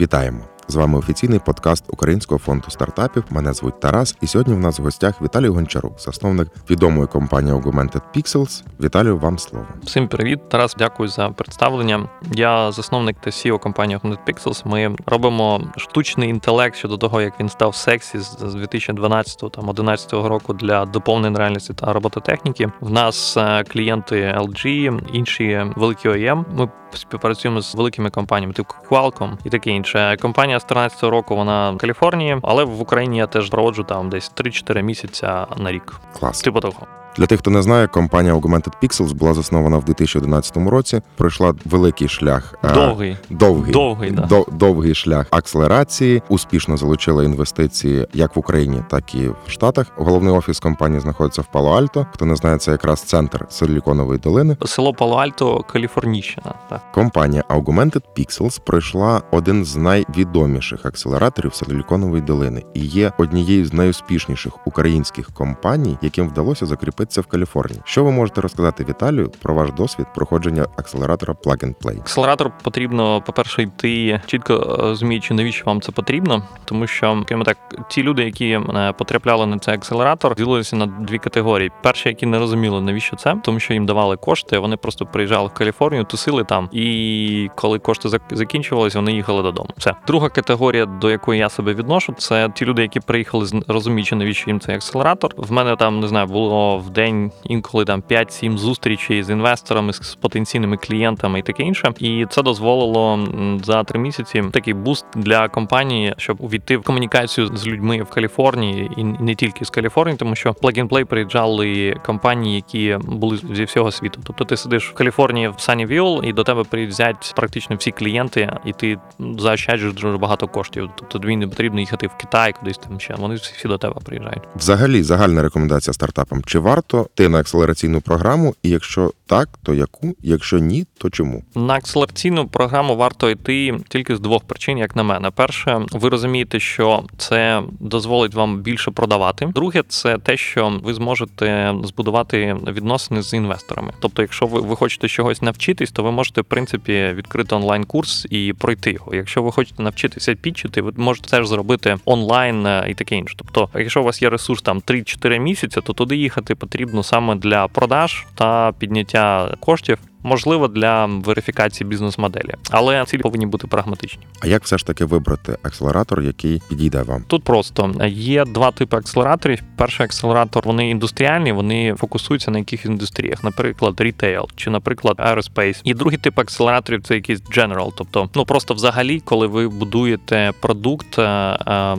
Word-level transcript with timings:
Вітаємо! 0.00 0.44
З 0.70 0.76
вами 0.76 0.98
офіційний 0.98 1.38
подкаст 1.38 1.84
Українського 1.88 2.38
фонду 2.38 2.64
стартапів. 2.68 3.24
Мене 3.30 3.52
звуть 3.52 3.80
Тарас, 3.80 4.16
і 4.20 4.26
сьогодні 4.26 4.54
в 4.54 4.58
нас 4.58 4.78
в 4.78 4.82
гостях 4.82 5.22
Віталій 5.22 5.48
Гончарук, 5.48 6.00
засновник 6.00 6.48
відомої 6.70 7.06
компанії 7.06 7.56
Augmented 7.56 8.00
Pixels. 8.16 8.62
Віталію, 8.80 9.18
вам 9.18 9.38
слово. 9.38 9.66
Всім 9.82 10.08
привіт, 10.08 10.48
Тарас. 10.48 10.74
Дякую 10.78 11.08
за 11.08 11.28
представлення. 11.28 12.08
Я 12.32 12.72
засновник 12.72 13.16
та 13.20 13.30
CEO 13.30 13.58
компанії 13.58 13.98
Augmented 13.98 14.18
Pixels. 14.28 14.68
Ми 14.68 14.96
робимо 15.06 15.60
штучний 15.76 16.28
інтелект 16.28 16.76
щодо 16.76 16.96
того, 16.96 17.20
як 17.20 17.40
він 17.40 17.48
став 17.48 17.74
сексі 17.74 18.18
з 18.18 18.54
2012 18.54 19.52
там 19.52 19.68
11 19.68 20.12
року 20.12 20.54
для 20.54 20.84
доповненої 20.84 21.38
реальності 21.38 21.74
та 21.74 21.92
робототехніки. 21.92 22.70
В 22.80 22.90
нас 22.90 23.36
е, 23.36 23.64
клієнти 23.64 24.34
LG, 24.38 24.98
інші 25.12 25.66
великі 25.76 26.08
OEM. 26.08 26.44
Ми 26.54 26.68
співпрацюємо 26.96 27.60
з 27.60 27.74
великими 27.74 28.10
компаніями, 28.10 28.54
типу 28.54 28.74
Qualcomm 28.90 29.36
і 29.44 29.50
таке 29.50 29.70
інше. 29.70 30.16
Компанія 30.20 30.59
з 30.60 30.64
13 30.64 31.02
року 31.02 31.36
вона 31.36 31.70
в 31.70 31.78
Каліфорнії, 31.78 32.38
але 32.42 32.64
в 32.64 32.80
Україні 32.80 33.18
я 33.18 33.26
теж 33.26 33.50
проводжу 33.50 33.82
там 33.82 34.10
десь 34.10 34.32
3-4 34.36 34.82
місяця 34.82 35.46
на 35.56 35.72
рік. 35.72 36.00
Клас. 36.18 36.42
Типу 36.42 36.60
того. 36.60 36.99
Для 37.16 37.26
тих, 37.26 37.38
хто 37.38 37.50
не 37.50 37.62
знає, 37.62 37.86
компанія 37.86 38.34
Augmented 38.34 38.72
Pixels 38.82 39.14
була 39.14 39.34
заснована 39.34 39.78
в 39.78 39.84
2011 39.84 40.56
році. 40.56 41.00
Пройшла 41.16 41.54
великий 41.64 42.08
шлях 42.08 42.54
е, 42.64 42.72
Довгий. 42.74 43.16
довгий, 43.30 43.72
Довгий, 43.72 44.10
да. 44.10 44.22
до- 44.22 44.46
довгий 44.52 44.94
шлях 44.94 45.26
акселерації. 45.30 46.22
Успішно 46.28 46.76
залучила 46.76 47.24
інвестиції 47.24 48.06
як 48.14 48.36
в 48.36 48.38
Україні, 48.38 48.82
так 48.90 49.14
і 49.14 49.28
в 49.28 49.36
Штатах. 49.46 49.86
Головний 49.96 50.34
офіс 50.34 50.60
компанії 50.60 51.00
знаходиться 51.00 51.42
в 51.42 51.56
Пало-Альто. 51.56 52.06
Хто 52.14 52.24
не 52.24 52.36
знає, 52.36 52.58
це 52.58 52.70
якраз 52.70 53.02
центр 53.02 53.46
Силіконової 53.48 54.18
долини. 54.18 54.56
Село 54.66 54.92
Пало-Альто, 54.92 55.64
Каліфорнійщина. 55.66 56.54
Так. 56.68 56.80
Компанія 56.94 57.44
Augmented 57.48 58.02
Pixels 58.18 58.60
пройшла 58.64 59.22
один 59.30 59.64
з 59.64 59.76
найвідоміших 59.76 60.86
акселераторів 60.86 61.54
Силіконової 61.54 62.22
долини 62.22 62.64
і 62.74 62.80
є 62.80 63.12
однією 63.18 63.64
з 63.66 63.72
найуспішніших 63.72 64.52
українських 64.66 65.30
компаній, 65.30 65.98
яким 66.02 66.28
вдалося 66.28 66.66
закріпитися 67.00 67.20
в 67.20 67.26
Каліфорнії. 67.26 67.82
Що 67.84 68.04
ви 68.04 68.10
можете 68.10 68.40
розказати 68.40 68.86
Віталію 68.88 69.30
про 69.42 69.54
ваш 69.54 69.70
досвід 69.72 70.06
проходження 70.14 70.66
акселератора 70.76 71.34
Plug 71.34 71.64
and 71.64 71.74
Play? 71.74 72.00
Акселератор 72.00 72.52
потрібно, 72.62 73.22
по-перше, 73.26 73.62
йти 73.62 74.20
чітко 74.26 74.54
е, 74.54 74.82
розуміючи, 74.82 75.34
навіщо 75.34 75.64
вам 75.66 75.80
це 75.80 75.92
потрібно, 75.92 76.42
тому 76.64 76.86
що 76.86 77.24
так, 77.44 77.58
ті 77.88 78.02
люди, 78.02 78.24
які 78.24 78.48
е, 78.48 78.94
потрапляли 78.98 79.46
на 79.46 79.58
цей 79.58 79.74
акселератор, 79.74 80.34
ділилися 80.34 80.76
на 80.76 80.86
дві 80.86 81.18
категорії. 81.18 81.70
Перші, 81.82 82.08
які 82.08 82.26
не 82.26 82.38
розуміли, 82.38 82.80
навіщо 82.80 83.16
це, 83.16 83.36
тому 83.44 83.60
що 83.60 83.74
їм 83.74 83.86
давали 83.86 84.16
кошти, 84.16 84.58
вони 84.58 84.76
просто 84.76 85.06
приїжджали 85.06 85.48
в 85.48 85.52
Каліфорнію, 85.52 86.04
тусили 86.04 86.44
там, 86.44 86.68
і 86.72 87.48
коли 87.54 87.78
кошти 87.78 88.08
зак- 88.08 88.36
закінчувалися, 88.36 88.98
вони 88.98 89.12
їхали 89.12 89.42
додому. 89.42 89.68
Все 89.76 89.94
друга 90.06 90.28
категорія, 90.28 90.86
до 90.86 91.10
якої 91.10 91.40
я 91.40 91.48
себе 91.48 91.74
відношу, 91.74 92.14
це 92.18 92.48
ті 92.54 92.64
люди, 92.64 92.82
які 92.82 93.00
приїхали 93.00 93.46
з 93.46 93.54
розуміючи, 93.68 94.16
навіщо 94.16 94.50
їм 94.50 94.60
цей 94.60 94.74
акселератор. 94.74 95.34
В 95.36 95.52
мене 95.52 95.76
там 95.76 96.00
не 96.00 96.08
знаю, 96.08 96.26
було 96.26 96.78
в 96.78 96.89
день 96.92 97.30
інколи 97.44 97.84
там 97.84 98.02
5-7 98.10 98.56
зустрічей 98.56 99.22
з 99.22 99.30
інвесторами, 99.30 99.92
з 99.92 100.14
потенційними 100.14 100.76
клієнтами 100.76 101.38
і 101.38 101.42
таке 101.42 101.62
інше. 101.62 101.92
І 101.98 102.26
це 102.30 102.42
дозволило 102.42 103.28
за 103.64 103.84
три 103.84 103.98
місяці 103.98 104.44
такий 104.52 104.74
буст 104.74 105.06
для 105.16 105.48
компанії, 105.48 106.14
щоб 106.16 106.36
увійти 106.40 106.76
в 106.76 106.82
комунікацію 106.82 107.50
з 107.56 107.66
людьми 107.66 108.02
в 108.02 108.10
Каліфорнії 108.10 108.90
і 108.96 109.04
не 109.04 109.34
тільки 109.34 109.64
з 109.64 109.70
Каліфорнії, 109.70 110.16
тому 110.16 110.34
що 110.34 110.50
Plug 110.50 110.78
and 110.78 110.88
Play 110.88 111.04
приїжджали 111.04 111.96
компанії, 112.06 112.54
які 112.54 112.98
були 113.04 113.38
зі 113.54 113.64
всього 113.64 113.90
світу. 113.90 114.20
Тобто 114.24 114.44
ти 114.44 114.56
сидиш 114.56 114.90
в 114.90 114.94
Каліфорнії 114.94 115.48
в 115.48 115.52
Sunnyvale, 115.52 116.24
і 116.24 116.32
до 116.32 116.44
тебе 116.44 116.64
приїздять 116.64 117.32
практично 117.36 117.76
всі 117.76 117.90
клієнти, 117.90 118.52
і 118.64 118.72
ти 118.72 118.98
заощаджуєш 119.38 119.94
дуже 119.94 120.18
багато 120.18 120.48
коштів. 120.48 120.90
Тобто 120.96 121.18
тобі 121.18 121.36
не 121.36 121.48
потрібно 121.48 121.80
їхати 121.80 122.06
в 122.06 122.16
Китай, 122.16 122.52
кудись 122.52 122.78
там 122.78 123.00
ще. 123.00 123.14
Вони 123.14 123.34
всі 123.34 123.68
до 123.68 123.78
тебе 123.78 123.94
приїжджають. 124.04 124.42
Взагалі, 124.56 125.02
загальна 125.02 125.42
рекомендація 125.42 125.94
стартапам: 125.94 126.42
чи 126.46 126.58
варто 126.58 126.79
ти 127.14 127.28
на 127.28 127.38
акселераційну 127.38 128.00
програму? 128.00 128.54
І 128.62 128.68
якщо 128.68 129.12
так, 129.26 129.48
то 129.62 129.74
яку? 129.74 130.14
Якщо 130.22 130.58
ні, 130.58 130.86
то 130.98 131.10
чому? 131.10 131.42
На 131.54 131.74
акселераційну 131.74 132.48
програму 132.48 132.96
варто 132.96 133.30
йти 133.30 133.80
тільки 133.88 134.16
з 134.16 134.20
двох 134.20 134.44
причин, 134.44 134.78
як 134.78 134.96
на 134.96 135.02
мене. 135.02 135.30
Перше, 135.30 135.80
ви 135.92 136.08
розумієте, 136.08 136.60
що 136.60 137.04
це 137.16 137.62
дозволить 137.80 138.34
вам 138.34 138.60
більше 138.60 138.90
продавати. 138.90 139.46
Друге, 139.54 139.82
це 139.88 140.18
те, 140.18 140.36
що 140.36 140.80
ви 140.84 140.94
зможете 140.94 141.74
збудувати 141.84 142.56
відносини 142.66 143.22
з 143.22 143.34
інвесторами. 143.34 143.92
Тобто, 144.00 144.22
якщо 144.22 144.46
ви, 144.46 144.60
ви 144.60 144.76
хочете 144.76 145.08
чогось 145.08 145.42
навчитись, 145.42 145.90
то 145.90 146.02
ви 146.02 146.10
можете 146.10 146.40
в 146.40 146.44
принципі 146.44 147.12
відкрити 147.14 147.54
онлайн-курс 147.54 148.26
і 148.30 148.52
пройти 148.58 148.92
його. 148.92 149.14
Якщо 149.14 149.42
ви 149.42 149.52
хочете 149.52 149.82
навчитися 149.82 150.34
підчити, 150.34 150.82
ви 150.82 150.92
можете 150.96 151.28
це 151.28 151.42
ж 151.42 151.48
зробити 151.48 151.96
онлайн 152.04 152.66
е, 152.66 152.86
і 152.88 152.94
таке 152.94 153.16
інше. 153.16 153.34
Тобто, 153.38 153.68
якщо 153.74 154.00
у 154.00 154.04
вас 154.04 154.22
є 154.22 154.30
ресурс 154.30 154.62
там 154.62 154.80
3-4 154.80 155.38
місяці, 155.38 155.80
то 155.84 155.92
туди 155.92 156.16
їхати 156.16 156.54
потрібно 156.54 156.69
саме 157.02 157.34
для 157.34 157.68
продаж 157.68 158.26
та 158.34 158.72
підняття 158.72 159.56
коштів. 159.60 159.98
Можливо, 160.22 160.68
для 160.68 161.06
верифікації 161.06 161.88
бізнес-моделі, 161.88 162.54
але 162.70 163.04
цілі 163.04 163.22
повинні 163.22 163.46
бути 163.46 163.66
прагматичні. 163.66 164.22
А 164.40 164.46
як 164.46 164.64
все 164.64 164.78
ж 164.78 164.86
таки 164.86 165.04
вибрати 165.04 165.56
акселератор, 165.62 166.22
який 166.22 166.62
підійде 166.68 167.02
вам? 167.02 167.24
Тут 167.26 167.44
просто 167.44 167.92
є 168.08 168.44
два 168.44 168.70
типи 168.70 168.96
акселераторів. 168.96 169.62
Перший 169.76 170.04
акселератор 170.04 170.62
вони 170.66 170.90
індустріальні, 170.90 171.52
вони 171.52 171.94
фокусуються 171.94 172.50
на 172.50 172.58
яких 172.58 172.84
індустріях, 172.84 173.44
наприклад, 173.44 174.00
retail 174.00 174.48
чи, 174.56 174.70
наприклад, 174.70 175.16
aerospace. 175.18 175.80
І 175.84 175.94
другий 175.94 176.18
тип 176.18 176.38
акселераторів 176.38 177.02
це 177.02 177.14
якийсь 177.14 177.42
general, 177.42 177.92
тобто 177.96 178.28
ну 178.34 178.44
просто 178.44 178.74
взагалі, 178.74 179.20
коли 179.20 179.46
ви 179.46 179.68
будуєте 179.68 180.52
продукт, 180.60 181.18
е, 181.18 181.22
е, 181.22 181.96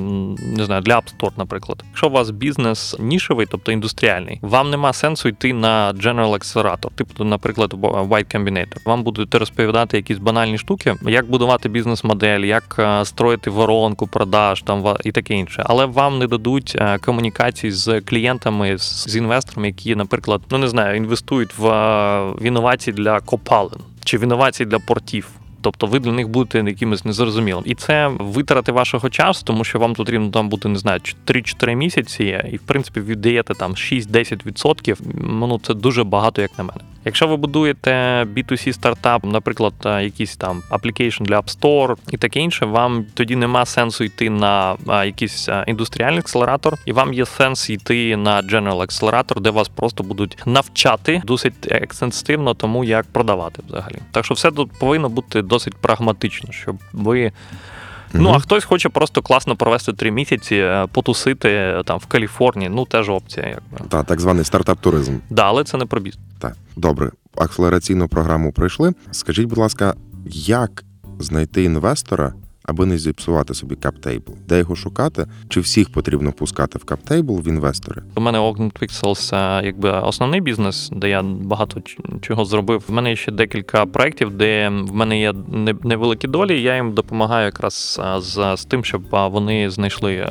не 0.58 0.66
знаю, 0.66 0.82
для 0.82 0.96
App 0.96 1.04
Store, 1.18 1.32
наприклад. 1.38 1.84
Якщо 1.88 2.08
у 2.08 2.12
вас 2.12 2.30
бізнес 2.30 2.96
нішевий, 3.00 3.48
тобто 3.52 3.72
індустріальний, 3.72 4.40
вам 4.42 4.70
нема 4.70 4.94
сенсу 4.94 5.30
йти 5.30 5.54
на 5.54 5.94
general 5.94 6.34
акселератор, 6.34 6.92
типу, 6.92 7.24
наприклад, 7.24 7.74
White 8.12 8.36
Combinator. 8.36 8.78
Вам 8.86 9.04
будуть 9.04 9.36
розповідати 9.36 9.98
якісь 9.98 10.18
банальні 10.18 10.58
штуки, 10.58 10.96
як 11.02 11.30
будувати 11.30 11.70
бізнес-модель, 11.70 12.40
як 12.40 12.76
е, 12.80 13.06
строїти 13.06 13.50
воронку 13.50 14.08
продаж 14.08 14.62
там 14.62 14.96
і 15.04 15.12
таке 15.12 15.34
інше. 15.34 15.64
Але 15.66 15.86
вам 15.86 16.20
не 16.20 16.28
дадуть 16.28 16.76
е, 16.80 16.98
комунікації 16.98 17.72
з 17.72 18.02
клієнтами, 18.02 18.78
з, 18.78 19.16
інвесторами, 19.16 19.68
які, 19.68 19.96
наприклад, 19.96 20.42
ну 20.52 20.58
не 20.58 20.68
знаю, 20.68 20.98
інвестують 20.98 21.58
в, 21.58 21.68
е, 21.68 22.32
в 22.32 22.44
інновації 22.44 22.94
для 22.94 23.20
копалин 23.20 23.80
чи 24.04 24.18
в 24.18 24.24
інновації 24.24 24.68
для 24.68 24.80
портів. 24.80 25.30
Тобто 25.62 25.88
ви 25.88 26.00
для 26.00 26.12
них 26.12 26.30
будете 26.30 26.70
якимось 26.70 27.06
незрозумілим. 27.06 27.64
І 27.66 27.76
це 27.76 28.08
витрати 28.20 28.72
вашого 28.72 29.10
часу, 29.10 29.44
тому 29.46 29.64
що 29.64 29.80
вам 29.80 29.94
потрібно 29.94 30.30
там 30.30 30.50
бути, 30.50 30.70
не 30.70 30.80
знаю, 30.80 31.00
3-4 31.28 31.76
місяці, 31.76 32.44
і 32.52 32.58
в 32.58 32.62
принципі 32.62 33.02
віддаєте 33.02 33.54
там 33.54 33.72
6-10%. 33.72 34.98
Ну 35.24 35.60
це 35.64 35.74
дуже 35.74 36.04
багато, 36.04 36.42
як 36.42 36.58
на 36.58 36.64
мене. 36.64 36.82
Якщо 37.06 37.28
ви 37.28 37.38
будуєте 37.38 37.92
B2C 38.24 38.74
стартап, 38.74 39.24
наприклад, 39.24 39.74
е, 39.86 40.04
якийсь 40.04 40.36
там 40.36 40.64
application 40.72 41.22
для 41.22 41.40
App 41.40 41.60
Store 41.60 41.96
і 42.10 42.18
таке 42.18 42.40
інше, 42.40 42.66
вам 42.66 43.06
тоді 43.14 43.36
нема 43.36 43.66
сенсу 43.66 44.04
йти 44.04 44.30
на 44.30 44.76
е, 44.90 45.06
якийсь 45.06 45.50
е, 45.50 45.64
індустріальний 45.68 46.20
акселератор, 46.20 46.78
і 46.86 46.92
вам 46.92 47.14
є 47.14 47.26
сенс 47.26 47.70
йти 47.70 48.18
на 48.18 48.42
general 48.42 48.82
акселератор, 48.82 49.42
де 49.42 49.50
вас 49.50 49.70
просто 49.70 50.04
будуть 50.04 50.38
навчати 50.46 51.22
досить 51.26 51.72
екстенсивно 51.72 52.54
тому, 52.54 52.84
як 52.84 53.06
продавати 53.06 53.62
взагалі. 53.68 53.98
Так 54.12 54.26
що 54.26 54.34
все 54.34 54.52
тут 54.52 54.72
повинно 54.80 55.10
бути 55.10 55.42
досить 55.42 55.76
прагматично, 55.76 56.52
щоб 56.52 56.76
ви. 56.94 57.32
Ну, 58.14 58.30
а 58.30 58.40
хтось 58.40 58.64
хоче 58.64 58.90
просто 58.90 59.22
класно 59.22 59.56
провести 59.56 59.94
три 59.94 60.12
місяці, 60.12 60.56
е, 60.56 60.88
потусити 60.92 61.50
е, 61.50 61.84
там 61.86 62.00
в 62.00 62.06
Каліфорнії. 62.06 62.70
Ну, 62.70 62.86
теж 62.86 63.10
опція, 63.10 63.48
якби. 63.48 63.90
Та 63.90 64.04
так 64.04 64.22
званий 64.22 64.46
стартап-туризм. 64.46 65.18
Да, 65.30 65.44
але 65.44 65.64
це 65.64 65.78
не 65.78 65.86
про 65.86 66.02
бізнес. 66.02 66.26
Так, 66.40 66.54
добре, 66.76 67.12
акселераційну 67.38 68.08
програму 68.08 68.52
пройшли. 68.52 68.94
Скажіть, 69.12 69.46
будь 69.46 69.58
ласка, 69.58 69.94
як 70.34 70.84
знайти 71.20 71.64
інвестора, 71.64 72.34
аби 72.72 72.86
не 72.86 72.98
зіпсувати 72.98 73.54
собі 73.54 73.76
каптейбл? 73.76 74.34
Де 74.48 74.60
його 74.60 74.76
шукати? 74.76 75.28
Чи 75.50 75.60
всіх 75.60 75.92
потрібно 75.92 76.32
пускати 76.32 76.80
в 76.80 76.84
каптейбл 76.84 77.40
в 77.40 77.48
інвестори? 77.48 78.02
У 78.16 78.22
мене 78.22 78.40
Augment 78.40 78.82
Pixels 78.82 79.36
е, 79.36 79.66
якби 79.66 79.92
основний 79.92 80.42
бізнес, 80.42 80.90
де 80.94 81.10
я 81.10 81.24
багато 81.24 81.82
чого 82.22 82.46
зробив. 82.46 82.84
В 82.88 82.92
мене 82.92 83.16
ще 83.16 83.32
декілька 83.32 83.86
проєктів, 83.86 84.32
де 84.32 84.70
в 84.70 84.96
мене 84.96 85.20
є 85.20 85.34
невеликі 85.84 86.28
долі. 86.28 86.62
Я 86.62 86.76
їм 86.76 86.94
допомагаю 86.94 87.46
якраз 87.46 88.02
е, 88.04 88.22
з, 88.22 88.58
з 88.58 88.66
тим, 88.66 88.86
щоб 88.86 89.16
е, 89.16 89.28
вони 89.28 89.70
знайшли 89.70 90.28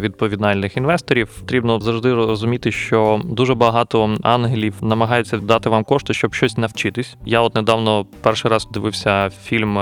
відповідальних 0.00 0.76
інвесторів. 0.76 1.28
Потрібно 1.40 1.80
завжди 1.80 2.14
розуміти, 2.14 2.72
що 2.72 3.20
дуже 3.24 3.54
багато 3.54 4.16
ангелів 4.22 4.74
намагаються 4.82 5.38
дати 5.38 5.68
вам 5.68 5.84
кошти, 5.84 6.14
щоб 6.14 6.34
щось 6.34 6.58
навчитись. 6.58 7.16
Я 7.26 7.40
от 7.40 7.54
недавно 7.54 8.06
перший 8.20 8.50
раз 8.50 8.68
дивився 8.72 9.30
фільм 9.30 9.78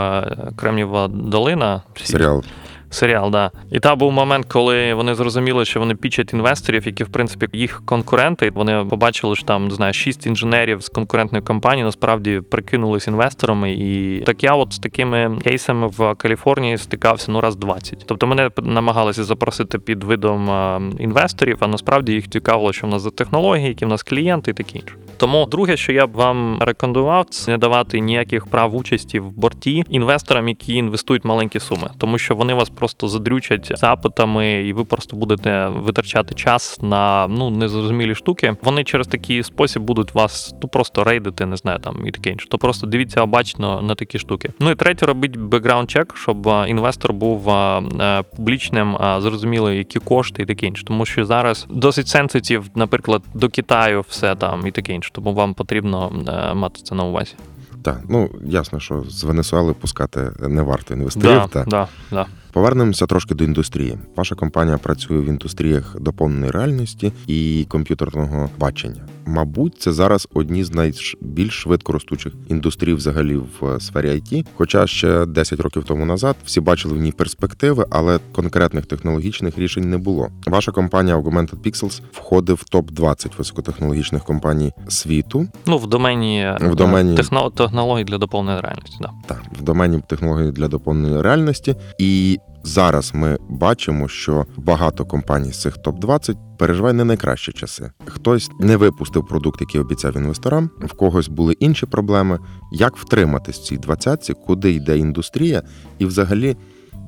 Кремнієва 0.56 1.08
долина. 1.08 1.82
Серіал 1.94 2.44
Серіал, 2.90 3.30
да. 3.30 3.50
І 3.70 3.80
там 3.80 3.98
був 3.98 4.12
момент, 4.12 4.46
коли 4.46 4.94
вони 4.94 5.14
зрозуміли, 5.14 5.64
що 5.64 5.80
вони 5.80 5.94
пічать 5.94 6.32
інвесторів, 6.32 6.86
які, 6.86 7.04
в 7.04 7.08
принципі, 7.08 7.48
їх 7.52 7.82
конкуренти. 7.84 8.50
Вони 8.50 8.86
побачили, 8.90 9.36
що 9.36 9.44
там 9.44 9.68
не 9.68 9.74
знаю, 9.74 9.92
шість 9.92 10.26
інженерів 10.26 10.82
з 10.82 10.88
конкурентної 10.88 11.44
компанії 11.44 11.84
насправді 11.84 12.40
прикинулись 12.50 13.06
інвесторами. 13.06 13.72
І 13.72 14.20
так 14.26 14.44
я 14.44 14.54
от 14.54 14.72
з 14.72 14.78
такими 14.78 15.38
кейсами 15.44 15.86
в 15.86 16.14
Каліфорнії 16.14 16.78
стикався 16.78 17.32
ну 17.32 17.40
раз 17.40 17.56
20. 17.56 18.04
Тобто 18.06 18.26
мене 18.26 18.50
намагалися 18.62 19.24
запросити 19.24 19.78
під 19.78 20.04
видом 20.04 20.50
інвесторів, 20.98 21.56
а 21.60 21.66
насправді 21.66 22.12
їх 22.12 22.30
цікавило, 22.30 22.72
що 22.72 22.86
в 22.86 22.90
нас 22.90 23.02
за 23.02 23.10
технології, 23.10 23.68
які 23.68 23.84
в 23.84 23.88
нас 23.88 24.02
клієнти 24.02 24.50
і 24.50 24.54
таке 24.54 24.78
інше. 24.78 24.94
Тому 25.18 25.46
друге, 25.46 25.76
що 25.76 25.92
я 25.92 26.06
б 26.06 26.12
вам 26.12 26.58
рекомендував, 26.60 27.26
це 27.30 27.50
не 27.50 27.58
давати 27.58 28.00
ніяких 28.00 28.46
прав 28.46 28.74
участі 28.74 29.20
в 29.20 29.30
борті 29.30 29.84
інвесторам, 29.90 30.48
які 30.48 30.74
інвестують 30.74 31.24
маленькі 31.24 31.60
суми, 31.60 31.90
тому 31.98 32.18
що 32.18 32.34
вони 32.34 32.54
вас 32.54 32.70
просто 32.70 33.08
задрючать 33.08 33.72
запитами, 33.76 34.52
і 34.52 34.72
ви 34.72 34.84
просто 34.84 35.16
будете 35.16 35.68
витрачати 35.68 36.34
час 36.34 36.78
на 36.82 37.26
ну 37.28 37.50
незрозумілі 37.50 38.14
штуки. 38.14 38.56
Вони 38.62 38.84
через 38.84 39.06
такий 39.06 39.42
спосіб 39.42 39.82
будуть 39.82 40.14
вас 40.14 40.54
ну 40.62 40.68
просто 40.68 41.04
рейдити, 41.04 41.46
не 41.46 41.56
знаю 41.56 41.78
там 41.78 42.06
і 42.06 42.10
таке 42.10 42.30
інше. 42.30 42.48
То 42.48 42.58
просто 42.58 42.86
дивіться 42.86 43.22
обачно 43.22 43.82
на 43.82 43.94
такі 43.94 44.18
штуки. 44.18 44.50
Ну 44.60 44.70
і 44.70 44.74
третє, 44.74 45.06
робіть 45.06 45.36
бекграунд 45.36 45.90
чек, 45.90 46.16
щоб 46.16 46.48
інвестор 46.68 47.12
був 47.12 47.50
а, 47.50 47.82
а, 47.98 48.22
публічним, 48.22 48.96
зрозуміло, 49.18 49.72
які 49.72 49.98
кошти 49.98 50.42
і 50.42 50.46
таке 50.46 50.66
інше. 50.66 50.84
Тому 50.84 51.06
що 51.06 51.24
зараз 51.24 51.66
досить 51.70 52.08
сенситив, 52.08 52.70
наприклад, 52.74 53.22
до 53.34 53.48
Китаю 53.48 54.04
все 54.08 54.34
там 54.34 54.66
і 54.66 54.70
таке 54.70 54.92
інше. 54.92 55.07
Тому 55.12 55.34
вам 55.34 55.54
потрібно 55.54 56.12
е, 56.28 56.54
мати 56.54 56.82
це 56.82 56.94
на 56.94 57.04
увазі. 57.04 57.34
Так, 57.82 58.00
ну 58.08 58.30
ясно, 58.44 58.80
що 58.80 59.04
з 59.08 59.24
Венесуели 59.24 59.72
пускати 59.72 60.32
не 60.40 60.62
варто 60.62 60.94
інвесторів. 60.94 61.28
Да, 61.28 61.46
та. 61.46 61.64
да, 61.64 61.88
да. 62.10 62.26
Повернемося 62.52 63.06
трошки 63.06 63.34
до 63.34 63.44
індустрії. 63.44 63.98
Ваша 64.16 64.34
компанія 64.34 64.78
працює 64.78 65.18
в 65.20 65.24
індустріях 65.24 65.96
доповненої 66.00 66.50
реальності 66.52 67.12
і 67.26 67.66
комп'ютерного 67.68 68.50
бачення. 68.58 69.06
Мабуть, 69.26 69.76
це 69.78 69.92
зараз 69.92 70.28
одні 70.34 70.64
з 70.64 70.72
найбільш 70.74 71.52
швидко 71.62 71.92
ростучих 71.92 72.32
індустрій 72.48 72.94
взагалі 72.94 73.36
в 73.36 73.80
сфері 73.80 74.08
IT. 74.10 74.46
Хоча 74.54 74.86
ще 74.86 75.26
10 75.26 75.60
років 75.60 75.84
тому 75.84 76.04
назад 76.04 76.36
всі 76.44 76.60
бачили 76.60 76.94
в 76.94 76.98
ній 77.00 77.12
перспективи, 77.12 77.86
але 77.90 78.18
конкретних 78.32 78.86
технологічних 78.86 79.58
рішень 79.58 79.90
не 79.90 79.98
було. 79.98 80.28
Ваша 80.46 80.72
компанія 80.72 81.16
Augmented 81.18 81.56
Pixels 81.62 82.00
входить 82.12 82.58
в 82.58 82.64
топ 82.64 82.90
20 82.90 83.38
високотехнологічних 83.38 84.24
компаній 84.24 84.72
світу. 84.88 85.48
Ну, 85.66 85.78
в 85.78 85.86
домені, 85.86 86.40
е, 86.42 86.58
В 86.60 86.74
домені- 86.74 87.16
техно- 87.16 87.50
технологій 87.50 88.04
для 88.04 88.18
доповненої 88.18 88.60
реальності. 88.62 88.96
Да. 89.00 89.10
Так, 89.26 89.42
в 89.60 89.62
домені 89.62 90.00
технологій 90.08 90.50
для 90.52 90.68
доповненої 90.68 91.22
реальності. 91.22 91.74
І 91.98 92.38
зараз 92.68 93.10
ми 93.14 93.38
бачимо, 93.48 94.08
що 94.08 94.46
багато 94.56 95.04
компаній 95.04 95.52
з 95.52 95.60
цих 95.60 95.76
топ 95.76 95.98
20 95.98 96.36
переживає 96.58 96.94
не 96.94 97.04
найкращі 97.04 97.52
часи. 97.52 97.90
Хтось 98.06 98.50
не 98.60 98.76
випустив 98.76 99.26
продукт, 99.26 99.60
який 99.60 99.80
обіцяв 99.80 100.16
інвесторам, 100.16 100.70
в 100.80 100.92
когось 100.92 101.28
були 101.28 101.52
інші 101.52 101.86
проблеми. 101.86 102.38
Як 102.72 102.96
втриматись 102.96 103.58
в 103.58 103.62
цій 103.62 103.76
двадцятці, 103.76 104.34
куди 104.46 104.72
йде 104.72 104.98
індустрія, 104.98 105.62
і 105.98 106.06
взагалі. 106.06 106.56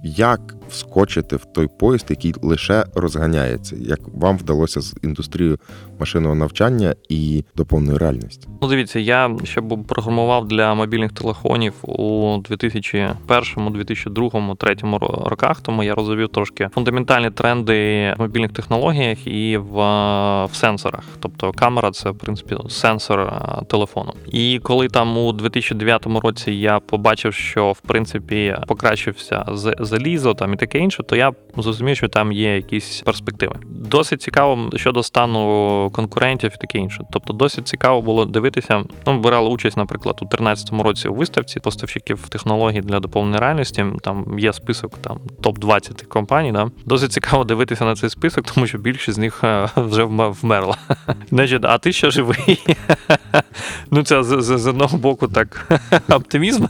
Як 0.04 0.40
вскочити 0.68 1.36
в 1.36 1.44
той 1.44 1.68
поїзд, 1.78 2.06
який 2.10 2.34
лише 2.42 2.84
розганяється, 2.94 3.76
як 3.80 4.00
вам 4.14 4.36
вдалося 4.38 4.80
з 4.80 4.94
індустрією 5.02 5.58
машинного 6.00 6.34
навчання 6.34 6.94
і 7.08 7.44
доповненої 7.56 7.98
реальності? 7.98 8.48
Ну, 8.62 8.68
дивіться, 8.68 8.98
я 8.98 9.36
ще 9.44 9.60
був 9.60 9.86
програмував 9.86 10.48
для 10.48 10.74
мобільних 10.74 11.12
телефонів 11.12 11.74
у 11.82 12.36
2001, 12.48 13.72
2002, 13.72 14.30
2003 14.30 14.74
ро- 14.74 15.28
роках, 15.28 15.60
тому 15.60 15.82
я 15.82 15.94
розумів 15.94 16.28
трошки 16.28 16.68
фундаментальні 16.74 17.30
тренди 17.30 17.72
в 18.18 18.20
мобільних 18.20 18.52
технологіях 18.52 19.26
і 19.26 19.56
в, 19.56 19.74
в 20.44 20.50
сенсорах. 20.52 21.04
Тобто 21.20 21.52
камера 21.52 21.90
це 21.90 22.10
в 22.10 22.18
принципі 22.18 22.56
сенсор 22.68 23.32
телефону. 23.68 24.12
І 24.32 24.60
коли 24.62 24.88
там 24.88 25.18
у 25.18 25.32
2009 25.32 26.06
році 26.06 26.52
я 26.52 26.80
побачив, 26.80 27.34
що 27.34 27.72
в 27.72 27.80
принципі 27.80 28.56
покращився 28.66 29.44
з- 29.52 29.74
залізо 29.90 30.34
там 30.34 30.52
і 30.54 30.56
таке 30.56 30.78
інше, 30.78 31.02
то 31.02 31.16
я 31.16 31.32
зрозумів, 31.56 31.96
що 31.96 32.08
там 32.08 32.32
є 32.32 32.56
якісь 32.56 33.02
перспективи. 33.04 33.54
Досить 33.66 34.22
цікаво 34.22 34.70
щодо 34.76 35.02
стану 35.02 35.90
конкурентів 35.92 36.52
і 36.54 36.60
таке 36.60 36.78
інше. 36.78 37.04
Тобто, 37.12 37.32
досить 37.32 37.68
цікаво 37.68 38.02
було 38.02 38.24
дивитися. 38.24 38.84
Ну, 39.06 39.20
брали 39.20 39.48
участь, 39.48 39.76
наприклад, 39.76 40.18
у 40.22 40.24
2013 40.24 40.72
році 40.72 41.08
у 41.08 41.14
виставці 41.14 41.60
поставщиків 41.60 42.28
технологій 42.28 42.80
для 42.80 43.00
доповненої 43.00 43.40
реальності. 43.40 43.84
Там 44.02 44.38
є 44.38 44.52
список 44.52 44.98
там 44.98 45.18
топ 45.40 45.58
20 45.58 46.02
компаній. 46.02 46.52
Да? 46.52 46.70
Досить 46.84 47.12
цікаво 47.12 47.44
дивитися 47.44 47.84
на 47.84 47.94
цей 47.94 48.10
список, 48.10 48.44
тому 48.54 48.66
що 48.66 48.78
більшість 48.78 49.16
з 49.16 49.18
них 49.18 49.44
е, 49.44 49.68
вже 49.76 50.04
вмерла. 50.04 50.76
Значить, 51.30 51.64
а 51.64 51.78
ти 51.78 51.92
ще 51.92 52.10
живий? 52.10 52.58
Ну, 53.90 54.02
це 54.02 54.22
з, 54.22 54.42
з, 54.42 54.58
з 54.58 54.66
одного 54.66 54.98
боку 54.98 55.28
так 55.28 55.72
оптимізм. 56.08 56.64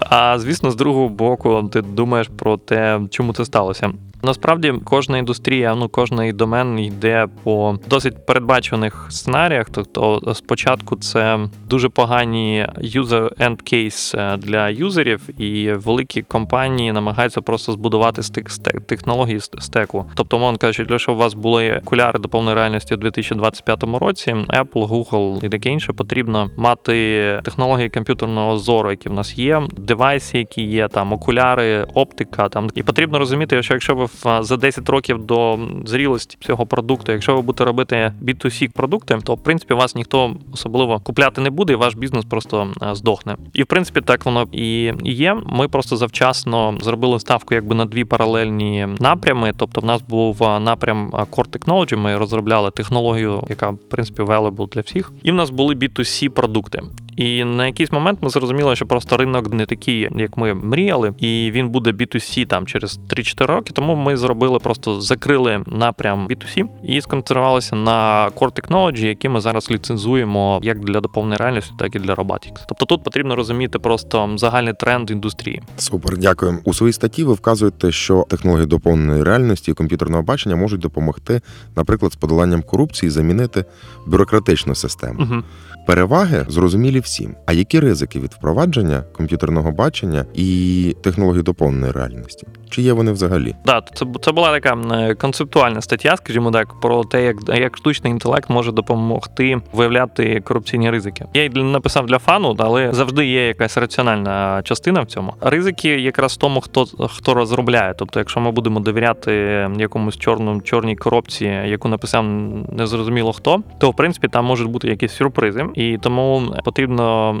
А 0.00 0.38
звісно, 0.38 0.70
з 0.70 0.76
другого 0.76 1.08
боку, 1.08 1.70
ти 1.72 1.82
думаєш 1.94 2.28
про 2.36 2.56
те, 2.56 3.00
чому 3.10 3.32
це 3.32 3.44
сталося. 3.44 3.92
Насправді, 4.24 4.74
кожна 4.84 5.18
індустрія, 5.18 5.74
ну 5.74 5.88
кожний 5.88 6.32
домен 6.32 6.78
йде 6.78 7.26
по 7.42 7.78
досить 7.88 8.26
передбачених 8.26 9.06
сценаріях. 9.10 9.66
Тобто, 9.70 10.34
спочатку 10.34 10.96
це 10.96 11.38
дуже 11.68 11.88
погані 11.88 12.66
user 12.78 13.34
end 13.36 13.72
case 13.72 14.20
е, 14.20 14.36
для 14.36 14.68
юзерів, 14.68 15.40
і 15.40 15.72
великі 15.72 16.22
компанії 16.22 16.92
намагаються 16.92 17.40
просто 17.40 17.72
збудувати 17.72 18.22
стек 18.22 18.50
технології 18.86 19.40
стеку. 19.40 20.06
Тобто, 20.14 20.38
мовно 20.38 20.58
кажучи, 20.58 20.98
щоб 20.98 21.14
у 21.14 21.18
вас 21.18 21.34
були 21.34 21.80
окуляри 21.86 22.18
до 22.18 22.28
повної 22.28 22.56
реальності 22.56 22.94
у 22.94 22.96
2025 22.96 23.82
році, 23.82 24.32
Apple, 24.32 24.88
Google 24.88 25.44
і 25.44 25.48
таке 25.48 25.68
інше, 25.68 25.92
потрібно 25.92 26.50
мати 26.56 27.40
технології 27.44 27.88
комп'ютерного 27.88 28.58
зору, 28.58 28.90
які 28.90 29.08
в 29.08 29.12
нас 29.12 29.38
є, 29.38 29.62
девайси, 29.76 30.38
які 30.38 30.62
є, 30.62 30.88
там 30.88 31.12
окуляри, 31.12 31.86
оптика. 31.94 32.48
Там 32.48 32.70
і 32.74 32.82
потрібно 32.82 33.18
розуміти, 33.18 33.62
що 33.62 33.74
якщо 33.74 33.94
ви 33.94 34.04
за 34.40 34.56
10 34.56 34.88
років 34.88 35.26
до 35.26 35.58
зрілості 35.86 36.36
цього 36.40 36.66
продукту, 36.66 37.12
якщо 37.12 37.34
ви 37.34 37.42
будете 37.42 37.64
робити 37.64 38.12
B2C 38.22 38.72
продукти, 38.72 39.18
то 39.24 39.34
в 39.34 39.42
принципі 39.42 39.74
вас 39.74 39.94
ніхто 39.94 40.36
особливо 40.52 41.00
купляти 41.00 41.40
не 41.40 41.50
буде, 41.50 41.72
і 41.72 41.76
ваш 41.76 41.94
бізнес 41.94 42.24
просто 42.24 42.72
здохне. 42.92 43.36
І 43.52 43.62
в 43.62 43.66
принципі 43.66 44.00
так 44.00 44.24
воно 44.24 44.46
і 44.52 44.92
є. 45.02 45.36
Ми 45.46 45.68
просто 45.68 45.96
завчасно 45.96 46.78
зробили 46.80 47.20
ставку 47.20 47.54
якби 47.54 47.74
на 47.74 47.84
дві 47.84 48.04
паралельні 48.04 48.88
напрями. 49.00 49.52
Тобто, 49.56 49.80
в 49.80 49.84
нас 49.84 50.02
був 50.02 50.40
напрям 50.40 51.10
Core 51.10 51.58
Technology, 51.58 51.96
Ми 51.96 52.16
розробляли 52.16 52.70
технологію, 52.70 53.44
яка 53.48 53.70
в 53.70 53.78
принципі 53.78 54.22
available 54.22 54.68
для 54.68 54.80
всіх. 54.80 55.12
І 55.22 55.32
в 55.32 55.34
нас 55.34 55.50
були 55.50 55.74
B2C 55.74 56.28
продукти. 56.28 56.82
І 57.16 57.44
на 57.44 57.66
якийсь 57.66 57.92
момент 57.92 58.18
ми 58.22 58.30
зрозуміли, 58.30 58.76
що 58.76 58.86
просто 58.86 59.16
ринок 59.16 59.52
не 59.52 59.66
такий, 59.66 60.08
як 60.16 60.36
ми 60.36 60.54
мріяли, 60.54 61.14
і 61.18 61.50
він 61.50 61.68
буде 61.68 61.90
B2C 61.90 62.46
там 62.46 62.66
через 62.66 63.00
3-4 63.08 63.46
роки. 63.46 63.72
Тому 63.72 63.94
ми 63.94 64.16
зробили 64.16 64.58
просто 64.58 65.00
закрили 65.00 65.64
напрям 65.66 66.28
B2C 66.28 66.64
і 66.84 67.00
сконцентрувалися 67.00 67.76
на 67.76 68.30
Core 68.30 68.52
Technology, 68.52 69.06
які 69.06 69.28
ми 69.28 69.40
зараз 69.40 69.70
ліцензуємо 69.70 70.60
як 70.62 70.80
для 70.80 71.00
доповненої 71.00 71.38
реальності, 71.38 71.72
так 71.78 71.94
і 71.94 71.98
для 71.98 72.14
robotics. 72.14 72.64
Тобто 72.68 72.86
тут 72.86 73.04
потрібно 73.04 73.36
розуміти 73.36 73.78
просто 73.78 74.30
загальний 74.36 74.74
тренд 74.74 75.10
індустрії. 75.10 75.62
Супер, 75.76 76.18
дякую. 76.18 76.58
У 76.64 76.74
своїй 76.74 76.92
статті 76.92 77.24
ви 77.24 77.32
вказуєте, 77.32 77.92
що 77.92 78.26
технології 78.28 78.66
доповненої 78.66 79.22
реальності 79.22 79.70
і 79.70 79.74
комп'ютерного 79.74 80.22
бачення 80.22 80.56
можуть 80.56 80.80
допомогти, 80.80 81.40
наприклад, 81.76 82.12
з 82.12 82.16
подоланням 82.16 82.62
корупції, 82.62 83.10
замінити 83.10 83.64
бюрократичну 84.06 84.74
систему. 84.74 85.20
Угу. 85.20 85.42
Переваги 85.86 86.46
зрозумілі 86.48 87.00
всім. 87.04 87.34
А 87.46 87.52
які 87.52 87.80
ризики 87.80 88.20
від 88.20 88.32
впровадження 88.32 89.02
комп'ютерного 89.12 89.72
бачення 89.72 90.24
і 90.34 90.96
технологій 91.02 91.42
доповненої 91.42 91.92
реальності? 91.92 92.46
Чи 92.70 92.82
є 92.82 92.92
вони 92.92 93.12
взагалі? 93.12 93.54
Да, 93.66 93.82
це, 93.94 94.06
це 94.22 94.32
була 94.32 94.52
така 94.60 94.78
е, 94.92 95.14
концептуальна 95.14 95.80
стаття, 95.80 96.16
скажімо 96.16 96.50
так, 96.50 96.80
про 96.80 97.04
те, 97.04 97.24
як, 97.24 97.36
як 97.48 97.76
штучний 97.76 98.12
інтелект 98.12 98.50
може 98.50 98.72
допомогти 98.72 99.60
виявляти 99.72 100.40
корупційні 100.40 100.90
ризики. 100.90 101.24
Я 101.34 101.42
її 101.42 101.62
написав 101.62 102.06
для 102.06 102.18
фану, 102.18 102.56
але 102.58 102.92
завжди 102.92 103.26
є 103.26 103.46
якась 103.46 103.76
раціональна 103.76 104.62
частина 104.64 105.00
в 105.00 105.06
цьому. 105.06 105.34
Ризики 105.40 105.88
якраз 105.88 106.36
тому, 106.36 106.60
хто 106.60 106.86
хто 107.08 107.34
розробляє. 107.34 107.94
Тобто, 107.98 108.18
якщо 108.18 108.40
ми 108.40 108.50
будемо 108.50 108.80
довіряти 108.80 109.32
якомусь 109.78 110.16
чорному 110.16 110.60
чорній 110.60 110.96
коробці, 110.96 111.44
яку 111.44 111.88
написав 111.88 112.24
незрозуміло 112.72 113.32
хто, 113.32 113.62
то 113.78 113.90
в 113.90 113.96
принципі 113.96 114.28
там 114.28 114.44
можуть 114.44 114.68
бути 114.68 114.88
якісь 114.88 115.12
сюрпризи, 115.12 115.66
і 115.74 115.98
тому 116.02 116.54
потрібно 116.64 116.93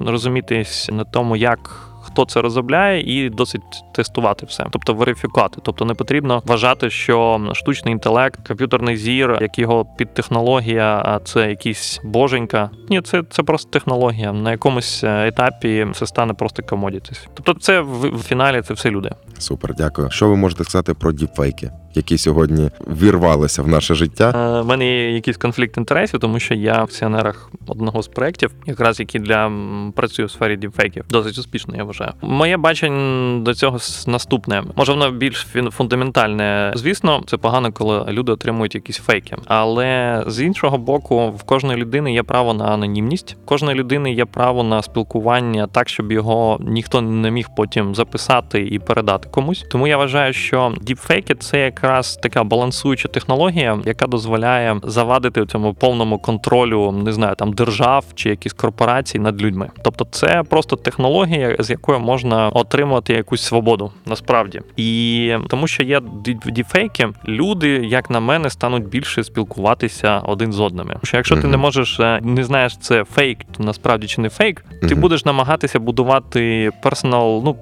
розумітись 0.06 0.88
на 0.92 1.04
тому, 1.04 1.36
як 1.36 1.90
хто 2.14 2.24
це 2.24 2.42
розробляє, 2.42 3.00
і 3.00 3.30
досить 3.30 3.62
тестувати 3.94 4.46
все, 4.46 4.66
тобто 4.70 4.94
верифікувати. 4.94 5.60
Тобто 5.62 5.84
не 5.84 5.94
потрібно 5.94 6.42
вважати, 6.46 6.90
що 6.90 7.40
штучний 7.52 7.92
інтелект, 7.92 8.48
комп'ютерний 8.48 8.96
зір, 8.96 9.38
як 9.40 9.58
його 9.58 9.84
підтехнологія, 9.84 11.02
а 11.04 11.18
це 11.18 11.48
якісь 11.48 12.00
боженька. 12.04 12.70
Ні, 12.88 13.00
це, 13.00 13.22
це 13.30 13.42
просто 13.42 13.70
технологія. 13.70 14.32
На 14.32 14.50
якомусь 14.50 15.04
етапі 15.04 15.86
це 15.94 16.06
стане 16.06 16.34
просто 16.34 16.62
комодітись. 16.62 17.28
Тобто, 17.34 17.54
це 17.54 17.80
в, 17.80 18.16
в 18.16 18.22
фіналі 18.22 18.62
це 18.62 18.74
все 18.74 18.90
люди. 18.90 19.10
Супер, 19.38 19.74
дякую. 19.74 20.10
Що 20.10 20.28
ви 20.28 20.36
можете 20.36 20.64
сказати 20.64 20.94
про 20.94 21.12
діпфейки, 21.12 21.70
які 21.96 22.18
сьогодні 22.18 22.70
вірвалися 23.02 23.62
в 23.62 23.68
наше 23.68 23.94
життя? 23.94 24.58
Е, 24.58 24.60
В 24.60 24.66
мене 24.66 24.86
є 24.86 25.14
якийсь 25.14 25.36
конфлікт 25.36 25.76
інтересів, 25.76 26.20
тому 26.20 26.40
що 26.40 26.54
я 26.54 26.80
в 26.80 26.84
акціонерах 26.84 27.50
одного 27.66 28.02
з 28.02 28.08
проєктів, 28.08 28.50
якраз 28.66 29.00
який 29.00 29.20
для 29.20 29.52
працює 29.96 30.24
в 30.24 30.30
сфері 30.30 30.56
діпфейків. 30.56 31.04
Досить 31.10 31.38
успішно, 31.38 31.76
я 31.76 31.84
вважаю. 31.84 32.12
Моє 32.22 32.56
бачення 32.56 33.40
до 33.40 33.54
цього 33.54 33.78
наступне. 34.06 34.62
Може, 34.76 34.92
воно 34.92 35.10
більш 35.10 35.46
фундаментальне. 35.70 36.72
Звісно, 36.76 37.22
це 37.26 37.36
погано, 37.36 37.72
коли 37.72 38.04
люди 38.08 38.32
отримують 38.32 38.74
якісь 38.74 38.98
фейки. 38.98 39.36
Але 39.46 40.22
з 40.26 40.40
іншого 40.40 40.78
боку, 40.78 41.30
в 41.30 41.42
кожної 41.42 41.78
людини 41.78 42.12
є 42.12 42.22
право 42.22 42.54
на 42.54 42.64
анонімність. 42.64 43.36
В 43.44 43.46
кожної 43.46 43.78
людини 43.78 44.12
є 44.12 44.24
право 44.24 44.62
на 44.62 44.82
спілкування 44.82 45.66
так, 45.66 45.88
щоб 45.88 46.12
його 46.12 46.58
ніхто 46.60 47.00
не 47.00 47.30
міг 47.30 47.48
потім 47.56 47.94
записати 47.94 48.66
і 48.66 48.78
передати 48.78 49.28
комусь. 49.28 49.64
Тому 49.70 49.86
я 49.86 49.96
вважаю, 49.96 50.32
що 50.32 50.74
діпфейки 50.80 51.34
це 51.34 51.58
якраз 51.84 52.16
така 52.16 52.44
балансуюча 52.44 53.08
технологія, 53.08 53.78
яка 53.84 54.06
дозволяє 54.06 54.76
завадити 54.82 55.46
цьому 55.46 55.74
повному 55.74 56.18
контролю, 56.18 56.92
не 56.92 57.12
знаю, 57.12 57.34
там 57.34 57.52
держав 57.52 58.04
чи 58.14 58.30
якісь 58.30 58.52
корпорацій 58.52 59.18
над 59.18 59.42
людьми. 59.42 59.70
Тобто, 59.82 60.06
це 60.10 60.42
просто 60.48 60.76
технологія, 60.76 61.56
з 61.58 61.70
якою 61.70 62.00
можна 62.00 62.48
отримувати 62.48 63.12
якусь 63.12 63.42
свободу 63.42 63.92
насправді. 64.06 64.60
І 64.76 65.36
тому, 65.48 65.66
що 65.66 65.82
є 65.82 65.98
ді- 65.98 66.50
діпфейки, 66.50 67.08
люди, 67.28 67.68
як 67.68 68.10
на 68.10 68.20
мене, 68.20 68.50
стануть 68.50 68.88
більше 68.88 69.24
спілкуватися 69.24 70.18
один 70.18 70.52
з 70.52 70.60
одними. 70.60 70.88
Тому 70.88 71.00
що 71.04 71.16
якщо 71.16 71.36
ти 71.36 71.46
не 71.46 71.56
можеш 71.56 72.00
е, 72.00 72.20
не 72.22 72.44
знаєш, 72.44 72.76
це 72.76 73.04
фейк 73.04 73.38
насправді 73.58 74.06
чи 74.06 74.20
не 74.20 74.28
фейк, 74.28 74.64
ти 74.88 74.94
будеш 74.94 75.24
намагатися 75.24 75.78
будувати 75.80 76.70
персонал, 76.82 77.42
ну 77.44 77.56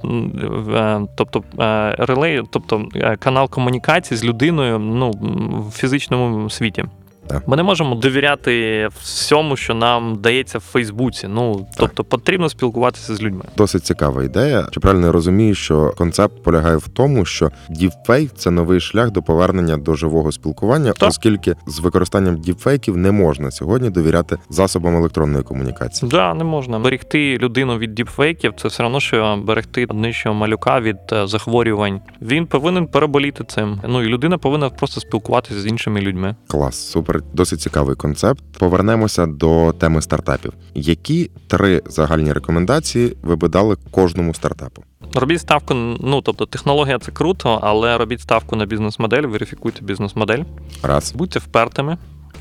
е, 0.76 1.00
тобто 1.17 1.43
е, 1.61 1.95
релей, 1.99 2.43
тобто 2.50 2.85
канал 3.19 3.50
комунікації 3.50 4.12
з 4.16 4.25
людиною, 4.25 4.78
ну 4.78 5.11
в 5.11 5.73
фізичному 5.73 6.50
світі. 6.50 6.85
Так. 7.26 7.49
Ми 7.49 7.57
не 7.57 7.62
можемо 7.62 7.95
довіряти 7.95 8.88
всьому, 9.00 9.57
що 9.57 9.75
нам 9.75 10.17
дається 10.21 10.59
в 10.59 10.61
Фейсбуці. 10.61 11.29
Ну 11.29 11.67
тобто 11.76 12.05
потрібно 12.05 12.49
спілкуватися 12.49 13.14
з 13.14 13.23
людьми. 13.23 13.45
Досить 13.57 13.85
цікава 13.85 14.25
ідея. 14.25 14.67
Чи 14.71 14.81
правильно 14.81 15.07
я 15.07 15.12
розумію, 15.12 15.55
що 15.55 15.93
концепт 15.99 16.43
полягає 16.43 16.76
в 16.76 16.88
тому, 16.88 17.25
що 17.25 17.50
діпфейк 17.71 18.31
це 18.37 18.50
новий 18.50 18.81
шлях 18.81 19.11
до 19.11 19.23
повернення 19.23 19.76
до 19.76 19.95
живого 19.95 20.33
спілкування, 20.33 20.93
Так. 20.93 21.09
оскільки 21.09 21.55
з 21.67 21.79
використанням 21.81 22.37
діпфейків 22.38 22.97
не 22.97 23.12
можна 23.12 23.50
сьогодні 23.50 23.91
довіряти 23.91 24.38
засобам 24.50 24.97
електронної 24.97 25.45
комунікації. 25.45 26.11
Да, 26.11 26.35
не 26.35 26.45
можна 26.45 26.79
берегти 26.79 27.38
людину 27.38 27.79
від 27.79 27.95
діпфейків. 27.95 28.52
Це 28.57 28.69
все 28.69 28.85
одно, 28.85 29.00
що 29.00 29.38
берегти 29.45 29.87
нижчого 29.95 30.35
малюка 30.35 30.81
від 30.81 30.97
е, 31.12 31.26
захворювань. 31.26 32.00
Він 32.23 32.47
повинен 32.47 32.87
переболіти 32.87 33.45
цим. 33.45 33.81
Ну 33.88 34.02
і 34.02 34.07
людина 34.07 34.38
повинна 34.38 34.71
просто 34.71 35.00
спілкуватися 35.00 35.61
з 35.61 35.67
іншими 35.67 36.00
людьми. 36.00 36.37
Клас, 36.47 36.91
супер, 36.91 37.12
досить 37.33 37.61
цікавий 37.61 37.97
концепт. 37.97 38.45
Повернемося 38.59 39.26
до 39.26 39.73
теми 39.73 40.02
стартапів. 40.02 40.52
Які 40.75 41.31
три 41.47 41.83
загальні 41.87 42.33
рекомендації 42.33 43.16
ви 43.23 43.37
би 43.37 43.49
дали 43.49 43.76
кожному 43.90 44.35
стартапу? 44.35 44.83
Робіть 45.14 45.40
ставку, 45.40 45.75
ну 46.00 46.21
тобто 46.23 46.47
технологія 46.47 46.99
це 46.99 47.12
круто, 47.12 47.59
але 47.62 47.99
робіть 47.99 48.21
ставку 48.21 48.57
на 48.57 48.66
бізнес-модель, 48.66 49.23
верифікуйте 49.23 49.85
бізнес-модель, 49.85 50.42
Раз, 50.83 51.12
будьте 51.12 51.38
впертими, 51.38 51.99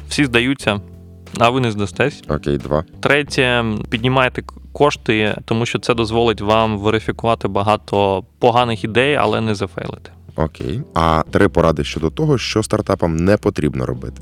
всі 0.09 0.25
здаються, 0.25 0.81
а 1.37 1.49
ви 1.49 1.59
не 1.61 1.71
здастесь. 1.71 2.23
окей, 2.29 2.57
два. 2.57 2.83
Третє, 2.99 3.65
піднімайте 3.89 4.43
кошти, 4.71 5.35
тому 5.45 5.65
що 5.65 5.79
це 5.79 5.93
дозволить 5.93 6.41
вам 6.41 6.77
верифікувати 6.77 7.47
багато 7.47 8.23
поганих 8.39 8.83
ідей, 8.83 9.15
але 9.15 9.41
не 9.41 9.55
зафейлити. 9.55 10.11
Окей. 10.35 10.81
А 10.93 11.23
три 11.31 11.49
поради 11.49 11.83
щодо 11.83 12.09
того, 12.09 12.37
що 12.37 12.63
стартапам 12.63 13.15
не 13.15 13.37
потрібно 13.37 13.85
робити. 13.85 14.21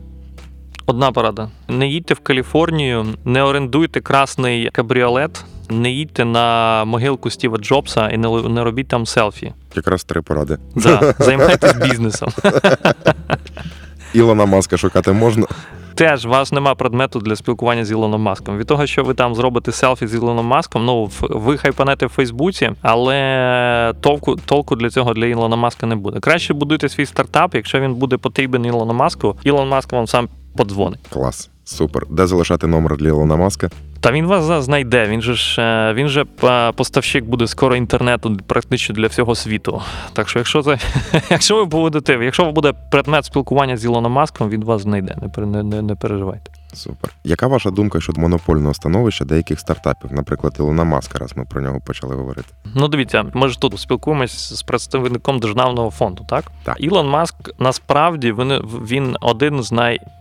Одна 0.90 1.12
порада: 1.12 1.50
не 1.68 1.88
їдьте 1.88 2.14
в 2.14 2.20
Каліфорнію, 2.20 3.06
не 3.26 3.44
орендуйте 3.44 4.02
красний 4.02 4.70
кабріолет, 4.70 5.44
не 5.70 5.92
їдьте 5.92 6.26
на 6.26 6.86
могилку 6.86 7.30
Стіва 7.30 7.58
Джобса 7.58 8.10
і 8.10 8.18
не, 8.18 8.42
не 8.42 8.64
робіть 8.64 8.88
там 8.88 9.06
селфі. 9.06 9.54
Якраз 9.76 10.04
три 10.04 10.22
поради. 10.22 10.58
Да, 10.76 11.14
займайтесь 11.20 11.74
бізнесом. 11.74 12.30
Ілона 14.14 14.46
Маска 14.46 14.78
шукати 14.78 15.12
можна. 15.12 15.48
Теж 15.96 16.26
у 16.26 16.30
вас 16.30 16.52
нема 16.52 16.76
предмету 16.76 17.20
для 17.20 17.36
спілкування 17.36 17.86
з 17.86 17.92
Ілоном 17.92 18.22
Маском. 18.22 18.58
Від 18.58 18.68
того, 18.68 18.86
що 18.86 19.04
ви 19.04 19.14
там 19.14 19.36
зробите 19.36 19.72
селфі 19.72 20.08
з 20.08 20.16
Ілоном 20.16 20.46
Маском, 20.46 20.86
ну 20.86 21.10
ви 21.22 21.58
хайпанете 21.58 22.06
в 22.06 22.10
Фейсбуці, 22.10 22.72
але 22.82 23.94
толку, 24.02 24.36
толку 24.36 24.76
для 24.76 24.90
цього 24.90 25.14
для 25.14 25.26
Ілона 25.26 25.56
Маска 25.56 25.88
не 25.88 25.96
буде. 25.96 26.20
Краще 26.20 26.54
будуйте 26.54 26.90
свій 26.90 27.06
стартап, 27.06 27.56
якщо 27.56 27.80
він 27.80 27.96
буде 27.96 28.18
потрібен 28.18 28.66
Ілону 28.66 28.94
Маску, 28.94 29.36
Ілон 29.44 29.70
Маск 29.70 29.94
вам 29.94 30.08
сам 30.08 30.30
подзвонить. 30.56 31.00
Клас, 31.10 31.50
супер. 31.64 32.06
Де 32.10 32.28
залишати 32.28 32.68
номер 32.68 32.98
для 32.98 33.08
Ілона 33.08 33.36
Маска? 33.36 33.70
Та 34.02 34.12
він 34.12 34.26
вас 34.26 34.64
знайде. 34.64 35.08
Він 35.08 35.22
же 35.22 35.34
ж 35.34 35.62
е, 35.62 35.94
він 35.94 36.08
же 36.08 36.26
е, 36.44 36.72
поставщик 36.72 37.26
буде 37.26 37.48
скоро 37.48 37.76
інтернету 37.76 38.38
практично 38.48 38.96
для 38.96 39.08
всього 39.08 39.36
світу. 39.36 39.82
Так 40.14 40.30
що, 40.30 40.40
якщо 40.40 40.64
це, 40.64 40.78
якщо 41.30 41.56
ви 41.56 41.66
будете, 41.66 42.14
якщо 42.14 42.52
буде 42.52 42.74
предмет 42.92 43.26
спілкування 43.26 43.78
з 43.78 43.86
Ілоном 43.86 44.12
Маском, 44.12 44.50
він 44.50 44.64
вас 44.64 44.82
знайде. 44.82 45.16
Не 45.38 45.46
не, 45.46 45.64
не, 45.64 45.82
не 45.82 45.96
переживайте. 45.96 46.52
Супер. 46.74 47.12
Яка 47.24 47.48
ваша 47.48 47.72
думка 47.72 48.02
щодо 48.02 48.22
монопольного 48.22 48.74
становища 48.74 49.26
деяких 49.26 49.60
стартапів, 49.60 50.14
наприклад, 50.14 50.56
Ілона 50.60 50.84
Маска, 50.84 51.18
раз 51.20 51.38
ми 51.38 51.46
про 51.46 51.62
нього 51.62 51.80
почали 51.86 52.16
говорити? 52.16 52.48
Ну, 52.76 52.88
дивіться, 52.88 53.26
ми 53.34 53.48
ж 53.48 53.60
тут 53.60 53.80
спілкуємось 53.80 54.54
з 54.56 54.64
представником 54.64 55.40
державного 55.40 55.92
фонду, 55.92 56.26
так? 56.30 56.46
Так. 56.64 56.76
Ілон 56.80 57.10
Маск 57.10 57.36
насправді 57.60 58.32
він, 58.32 58.54
він 58.88 59.16
один 59.22 59.64
з 59.64 59.72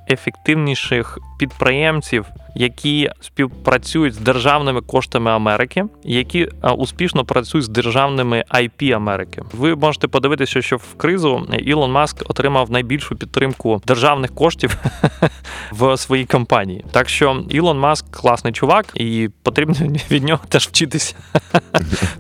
найефективніших 0.09 1.19
підприємців, 1.39 2.27
які 2.59 3.11
співпрацюють 3.21 4.15
з 4.15 4.19
державними 4.19 4.81
коштами 4.81 5.31
Америки, 5.31 5.85
які 6.05 6.49
успішно 6.77 7.25
працюють 7.25 7.65
з 7.65 7.69
державними 7.69 8.45
IP 8.55 8.93
Америки. 8.93 9.43
Ви 9.53 9.75
можете 9.77 10.09
подивитися, 10.09 10.63
що 10.63 10.77
в 10.77 10.95
кризу 10.97 11.47
Ілон 11.59 11.93
Маск 11.93 12.31
отримав 12.31 12.71
найбільшу 12.71 13.17
підтримку 13.17 13.83
державних 13.87 14.35
коштів 14.35 14.77
в 15.73 15.97
своїй 15.97 16.25
компанії. 16.25 16.85
Так 16.91 17.09
що 17.09 17.45
Ілон 17.49 17.79
Маск 17.79 18.11
класний 18.11 18.53
чувак, 18.53 18.87
і 18.95 19.29
потрібно 19.43 19.75
від 20.11 20.25
нього 20.25 20.41
теж 20.49 20.67
вчитися. 20.69 21.15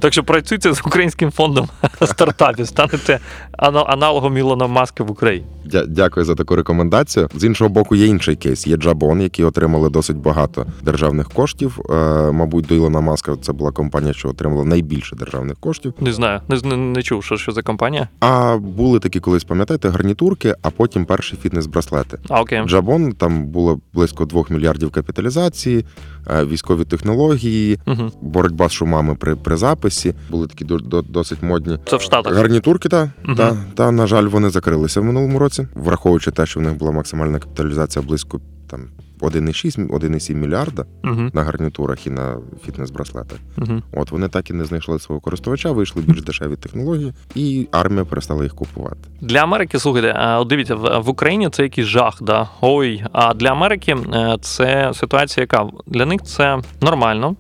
Так 0.01 0.13
що 0.13 0.25
працюйте 0.25 0.73
з 0.73 0.81
українським 0.87 1.31
фондом 1.31 1.69
стартапів, 2.05 2.67
станете 2.69 3.21
аналогом 3.59 4.37
Ілона 4.39 4.67
Маска 4.67 5.05
в 5.05 5.11
Україні. 5.11 5.47
Дя- 5.67 5.87
Дякую 5.87 6.27
за 6.27 6.35
таку 6.35 6.57
рекомендацію. 6.57 7.29
З 7.35 7.45
іншого 7.45 7.71
боку, 7.71 7.97
є 7.97 8.07
інший 8.07 8.37
кейс. 8.37 8.67
Є 8.67 8.77
Джабон, 8.77 9.21
які 9.23 9.45
отримали 9.45 9.91
досить 9.91 10.17
багато 10.29 10.67
державних 10.83 11.29
коштів. 11.29 11.79
Е, 11.91 11.93
мабуть, 12.33 12.67
до 12.67 12.75
Ілона 12.75 13.01
Маска 13.01 13.37
це 13.43 13.53
була 13.53 13.71
компанія, 13.71 14.13
що 14.13 14.29
отримала 14.29 14.65
найбільше 14.65 15.17
державних 15.17 15.57
коштів. 15.59 15.95
Не 16.01 16.13
знаю, 16.13 16.41
не, 16.49 16.61
не, 16.65 16.77
не 16.77 17.03
чув, 17.03 17.25
що, 17.25 17.37
що 17.37 17.53
за 17.53 17.63
компанія. 17.63 18.09
А 18.21 18.57
були 18.57 18.99
такі 18.99 19.21
колись, 19.21 19.45
пам'ятаєте, 19.45 19.89
гарнітурки, 19.89 20.55
а 20.63 20.71
потім 20.71 21.05
перші 21.05 21.37
фітнес-браслети. 21.45 22.19
А 22.29 22.41
окей. 22.41 22.63
Джабон 22.67 23.13
там 23.13 23.47
було 23.47 23.81
близько 23.93 24.25
2 24.25 24.45
мільярдів 24.51 24.91
капіталізації, 24.91 25.85
е, 26.31 26.45
військові 26.45 26.85
технології, 26.85 27.79
Угу. 27.87 28.11
боротьба 28.23 28.69
з 28.69 28.73
шумами 28.73 29.15
при, 29.15 29.37
при 29.37 29.57
записі. 29.57 30.15
Були 30.31 30.47
такі 30.47 30.65
до, 30.65 30.79
до, 30.79 31.03
досить 31.03 31.43
модні. 31.43 31.79
Це 31.87 31.97
в 31.97 32.01
Штатах. 32.01 32.35
Гарнітурки, 32.35 32.89
та, 32.89 33.11
Мгм. 33.25 33.37
та, 33.37 33.57
та, 33.75 33.91
на 33.91 34.07
жаль, 34.07 34.25
вони 34.25 34.51
закрилися 34.51 35.01
в 35.01 35.05
минулому 35.05 35.39
році, 35.39 35.69
враховуючи 35.75 36.31
те, 36.31 36.47
що 36.47 36.61
в 36.61 36.63
них 36.63 36.75
була 36.75 36.91
максимальна 36.93 37.39
капіталізація 37.39 38.05
близько 38.05 38.41
там 38.71 38.81
1,6, 39.21 39.89
1,7 39.89 40.35
мільярда 40.35 40.85
Угу. 41.05 41.31
на 41.33 41.43
гарнітурах 41.43 42.07
і 42.07 42.11
на 42.11 42.37
фітнес-браслетах. 42.67 43.39
Угу. 43.59 43.83
От 43.93 44.11
вони 44.11 44.29
так 44.29 44.51
і 44.51 44.53
не 44.53 44.65
знайшли 44.65 44.99
свого 44.99 45.21
користувача, 45.21 45.73
вийшли 45.73 46.03
більш 46.03 46.23
дешеві 46.23 46.57
технології, 46.57 47.13
і 47.35 47.69
армія 47.73 48.05
перестала 48.05 48.43
їх 48.43 48.55
купувати. 48.55 48.97
Для 49.21 49.39
Америки, 49.39 49.79
слухайте, 49.79 50.15
а, 50.17 50.45
дивіться, 50.45 50.75
в, 50.75 50.99
в 50.99 51.09
Україні 51.09 51.49
це 51.51 51.63
якийсь 51.63 51.87
жах, 51.87 52.23
да. 52.23 52.49
Ой. 52.61 53.05
А 53.13 53.35
для 53.35 53.49
Америки 53.49 53.97
е, 54.15 54.37
це 54.41 54.91
ситуація, 54.95 55.43
яка 55.43 55.67
для 55.87 56.07
них 56.07 56.23
це 56.23 56.59
нормально. 56.81 57.37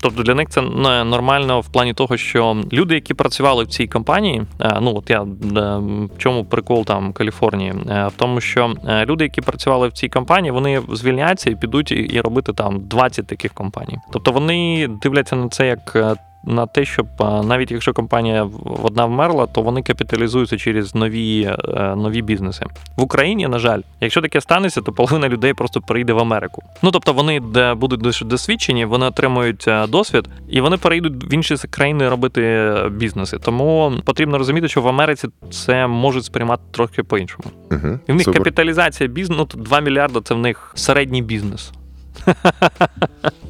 Тобто 0.00 0.22
для 0.22 0.34
них 0.34 0.48
це 0.48 0.62
нормально 1.04 1.60
в 1.60 1.68
плані 1.68 1.94
того, 1.94 2.16
що 2.16 2.56
люди, 2.72 2.94
які 2.94 3.14
працювали 3.14 3.64
в 3.64 3.68
цій 3.68 3.86
компанії, 3.86 4.42
е, 4.60 4.78
ну 4.80 4.96
от 4.96 5.10
я 5.10 5.22
е, 5.22 5.26
в 5.26 6.18
чому 6.18 6.44
прикол 6.44 6.84
там 6.84 7.12
Каліфорнії, 7.12 7.70
е, 7.90 8.06
в 8.06 8.12
тому, 8.16 8.40
що 8.40 8.74
люди, 9.06 9.24
які 9.24 9.40
працювали 9.40 9.88
в 9.88 9.92
цій 9.92 10.08
компанії, 10.08 10.52
вони 10.52 10.82
звільняться 10.92 11.50
і 11.50 11.54
підуть 11.54 11.92
і, 11.92 12.20
робити 12.20 12.52
там 12.52 12.80
20 12.80 13.26
таких 13.26 13.54
компаній. 13.54 13.98
Тобто 14.12 14.32
вони 14.32 14.88
дивляться 15.02 15.36
на 15.36 15.48
це 15.48 15.66
як 15.66 15.96
на 16.44 16.66
те, 16.66 16.84
щоб 16.84 17.06
навіть 17.44 17.70
якщо 17.70 17.92
компанія 17.92 18.42
в- 18.42 18.84
одна 18.86 19.04
вмерла, 19.06 19.46
то 19.46 19.62
вони 19.62 19.82
капіталізуються 19.82 20.58
через 20.58 20.94
нові, 20.94 21.42
е, 21.68 21.94
нові 21.96 22.22
бізнеси. 22.22 22.66
В 22.96 23.02
Україні, 23.02 23.48
на 23.48 23.58
жаль, 23.58 23.80
якщо 24.00 24.20
таке 24.20 24.40
станеться, 24.40 24.80
то 24.80 24.92
половина 24.92 25.28
людей 25.28 25.54
просто 25.54 25.80
перейде 25.80 26.12
в 26.12 26.18
Америку. 26.18 26.62
Ну 26.82 26.90
тобто 26.90 27.12
вони 27.12 27.40
де 27.40 27.74
будуть 27.74 28.00
дос- 28.02 28.24
досвідчені, 28.24 28.84
вони 28.84 29.06
отримують 29.06 29.64
е, 29.68 29.86
досвід, 29.86 30.28
і 30.48 30.60
вони 30.60 30.76
перейдуть 30.76 31.32
в 31.32 31.34
інші 31.34 31.56
країни 31.70 32.08
робити 32.08 32.42
е, 32.42 32.88
бізнеси. 32.88 33.38
Тому 33.38 33.92
потрібно 34.04 34.38
розуміти, 34.38 34.68
що 34.68 34.82
в 34.82 34.88
Америці 34.88 35.28
це 35.50 35.86
можуть 35.86 36.24
сприймати 36.24 36.62
трохи 36.70 37.02
по-іншому. 37.02 37.44
Угу. 37.70 37.98
І 38.06 38.12
в 38.12 38.14
них 38.14 38.24
капіталізація 38.38 39.08
бізнесу, 39.08 39.46
ну, 39.54 39.62
2 39.62 39.80
мільярди 39.80 40.20
це 40.20 40.34
в 40.34 40.38
них 40.38 40.72
середній 40.74 41.22
бізнес. 41.22 41.72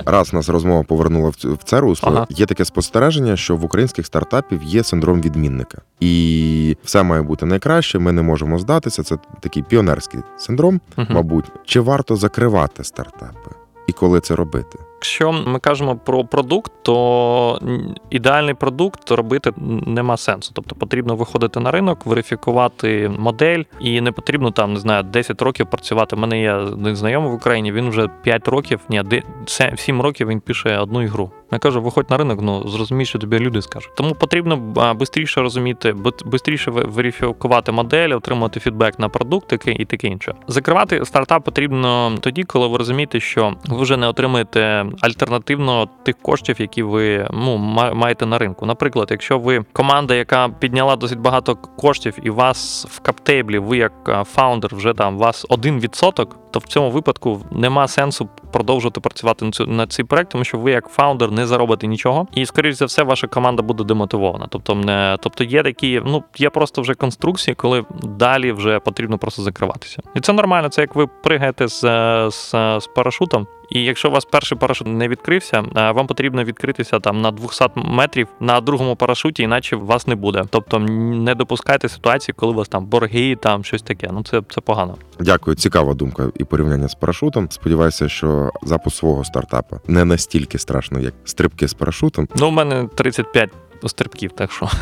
Раз 0.07 0.33
нас 0.33 0.49
розмова 0.49 0.83
повернула 0.83 1.29
в 1.45 1.65
це 1.65 1.81
русло, 1.81 2.13
Ага. 2.13 2.27
є 2.31 2.47
таке 2.47 2.65
спостереження, 2.65 3.37
що 3.37 3.57
в 3.57 3.65
українських 3.65 4.07
стартапів 4.07 4.63
є 4.63 4.85
синдром 4.85 5.21
відмінника, 5.21 5.79
і 6.01 6.77
все 6.85 7.03
має 7.03 7.23
бути 7.23 7.47
найкраще. 7.47 7.99
Ми 7.99 8.13
не 8.13 8.23
можемо 8.23 8.59
здатися. 8.59 9.03
Це 9.03 9.17
такий 9.41 9.63
піонерський 9.63 10.21
синдром, 10.39 10.81
угу. 10.99 11.07
мабуть. 11.11 11.53
Чи 11.65 11.81
варто 11.81 12.17
закривати 12.17 12.85
стартапи? 12.85 13.51
І 13.87 13.93
коли 13.93 14.21
це 14.21 14.37
робити? 14.37 14.79
Якщо 15.01 15.33
ми 15.33 15.59
кажемо 15.59 15.97
про 15.97 16.25
продукт, 16.25 16.73
то 16.83 17.61
ідеальний 18.11 18.55
продукт 18.55 19.11
робити 19.11 19.53
нема 19.87 20.17
сенсу. 20.17 20.53
Тобто 20.55 20.75
потрібно 20.75 21.17
виходити 21.17 21.61
на 21.61 21.71
ринок, 21.71 22.07
верифікувати 22.07 23.11
модель, 23.19 23.63
і 23.81 24.01
не 24.01 24.13
потрібно 24.13 24.51
там, 24.51 24.73
не 24.73 24.81
знаю, 24.81 25.03
10 25.03 25.43
років 25.43 25.67
працювати. 25.71 26.17
У 26.17 26.19
мене 26.19 26.41
є 26.41 26.53
один 26.53 26.97
знайомий 26.97 27.31
в 27.31 27.35
Україні, 27.35 27.73
він 27.73 27.89
вже 27.89 28.09
5 28.23 28.49
років, 28.49 28.81
ні, 28.89 29.23
7 29.77 30.03
років 30.03 30.29
він 30.29 30.41
пише 30.41 30.79
одну 30.79 31.03
ігру. 31.03 31.31
Я 31.53 31.59
кажу, 31.59 31.83
виходь 31.83 32.11
на 32.11 32.17
ринок, 32.17 32.39
ну 32.43 32.69
зрозумій, 32.69 33.05
що 33.05 33.19
тобі 33.19 33.39
люди 33.39 33.63
скажуть. 33.63 33.95
Тому 33.95 34.15
потрібно 34.15 34.75
швидше 35.15 35.41
розуміти, 35.41 35.95
швидше 36.45 36.71
верифікувати 36.71 37.73
модель, 37.73 38.11
отримати 38.11 38.61
фідбек 38.61 38.99
на 38.99 39.09
продукт 39.09 39.53
і 39.67 39.85
таке 39.85 40.07
інше. 40.07 40.35
Закривати 40.49 41.05
стартап 41.05 41.45
потрібно 41.45 42.15
тоді, 42.21 42.43
коли 42.43 42.67
ви 42.67 42.79
розумієте, 42.79 43.21
що 43.21 43.55
ви 43.69 43.83
вже 43.83 43.97
не 43.97 44.09
отримаєте 44.09 44.87
альтернативно 45.01 45.89
тих 46.03 46.19
коштів, 46.23 46.57
які 46.61 46.83
ви 46.83 47.29
ну, 47.31 47.57
маєте 47.95 48.27
на 48.27 48.39
ринку. 48.39 48.67
Наприклад, 48.67 49.09
якщо 49.11 49.39
ви 49.39 49.65
команда, 49.73 50.15
яка 50.15 50.49
підняла 50.49 50.97
досить 50.97 51.19
багато 51.19 51.57
коштів, 51.57 52.15
і 52.23 52.31
вас 52.31 52.87
в 52.91 53.01
каптейблі, 53.01 53.59
ви 53.59 53.77
як 53.77 54.27
фаундер, 54.33 54.75
вже 54.75 54.95
там 54.95 55.17
у 55.17 55.19
вас 55.19 55.47
1%, 55.47 56.27
то 56.51 56.59
в 56.59 56.65
цьому 56.65 56.91
випадку 56.91 57.43
нема 57.51 57.89
сенсу 57.89 58.29
продовжувати 58.53 59.01
працювати 59.01 59.51
на 59.67 59.87
цей 59.87 60.05
проект, 60.05 60.31
тому 60.31 60.45
що 60.45 60.59
ви 60.59 60.71
як 60.71 60.89
фаундер 60.89 61.31
не 61.31 61.47
заробите 61.47 61.87
нічого, 61.87 62.27
і 62.35 62.47
скоріш 62.47 62.75
за 62.75 62.85
все, 62.85 63.03
ваша 63.03 63.27
команда 63.27 63.63
буде 63.63 63.85
демотивована. 63.85 64.47
Тобто, 64.51 64.75
не 64.75 65.17
тобто 65.21 65.45
є 65.45 65.63
такі, 65.63 66.03
ну 66.07 66.25
є 66.39 66.51
просто 66.51 66.83
вже 66.83 66.95
конструкції, 66.95 67.55
коли 67.55 67.85
далі 68.03 68.53
вже 68.53 68.79
потрібно 68.79 69.19
просто 69.19 69.43
закриватися. 69.43 70.03
І 70.15 70.21
це 70.21 70.33
нормально. 70.33 70.69
Це 70.69 70.81
як 70.81 70.95
ви 70.95 71.07
пригаєте 71.07 71.69
з, 71.69 71.81
з, 72.31 72.51
з 72.81 72.87
парашутом. 72.95 73.47
І 73.71 73.85
якщо 73.85 74.09
у 74.09 74.13
вас 74.13 74.25
перший 74.25 74.59
парашут 74.59 74.87
не 74.87 75.09
відкрився, 75.09 75.65
вам 75.75 76.07
потрібно 76.07 76.45
відкритися 76.45 77.01
там 77.01 77.21
на 77.21 77.31
200 77.31 77.65
метрів 77.75 78.29
на 78.41 78.61
другому 78.61 78.97
парашуті, 78.97 79.43
іначе 79.43 79.77
вас 79.77 80.07
не 80.07 80.15
буде. 80.15 80.45
Тобто 80.51 80.79
не 80.79 81.35
допускайте 81.35 81.89
ситуації, 81.89 82.35
коли 82.39 82.53
у 82.53 82.57
вас 82.57 82.69
там 82.69 82.87
борги, 82.87 83.37
там 83.37 83.65
щось 83.65 83.83
таке. 83.83 84.11
Ну 84.13 84.23
це, 84.23 84.43
це 84.51 84.61
погано. 84.61 84.95
Дякую, 85.21 85.57
цікава 85.57 85.95
думка 85.95 86.31
і 86.41 86.45
порівняння 86.45 86.89
з 86.89 86.95
парашутом. 86.95 87.51
Сподіваюся, 87.51 88.09
що 88.09 88.51
запуск 88.63 88.97
свого 88.97 89.25
стартапу 89.25 89.81
не 89.87 90.05
настільки 90.05 90.59
страшно, 90.59 91.01
як 91.01 91.15
стрибки 91.25 91.69
з 91.69 91.75
парашутом. 91.75 92.29
Ну, 92.37 92.49
у 92.49 92.51
мене 92.51 92.89
35 92.95 93.51
стрибків, 93.87 94.31
так 94.33 94.53
що. 94.53 94.69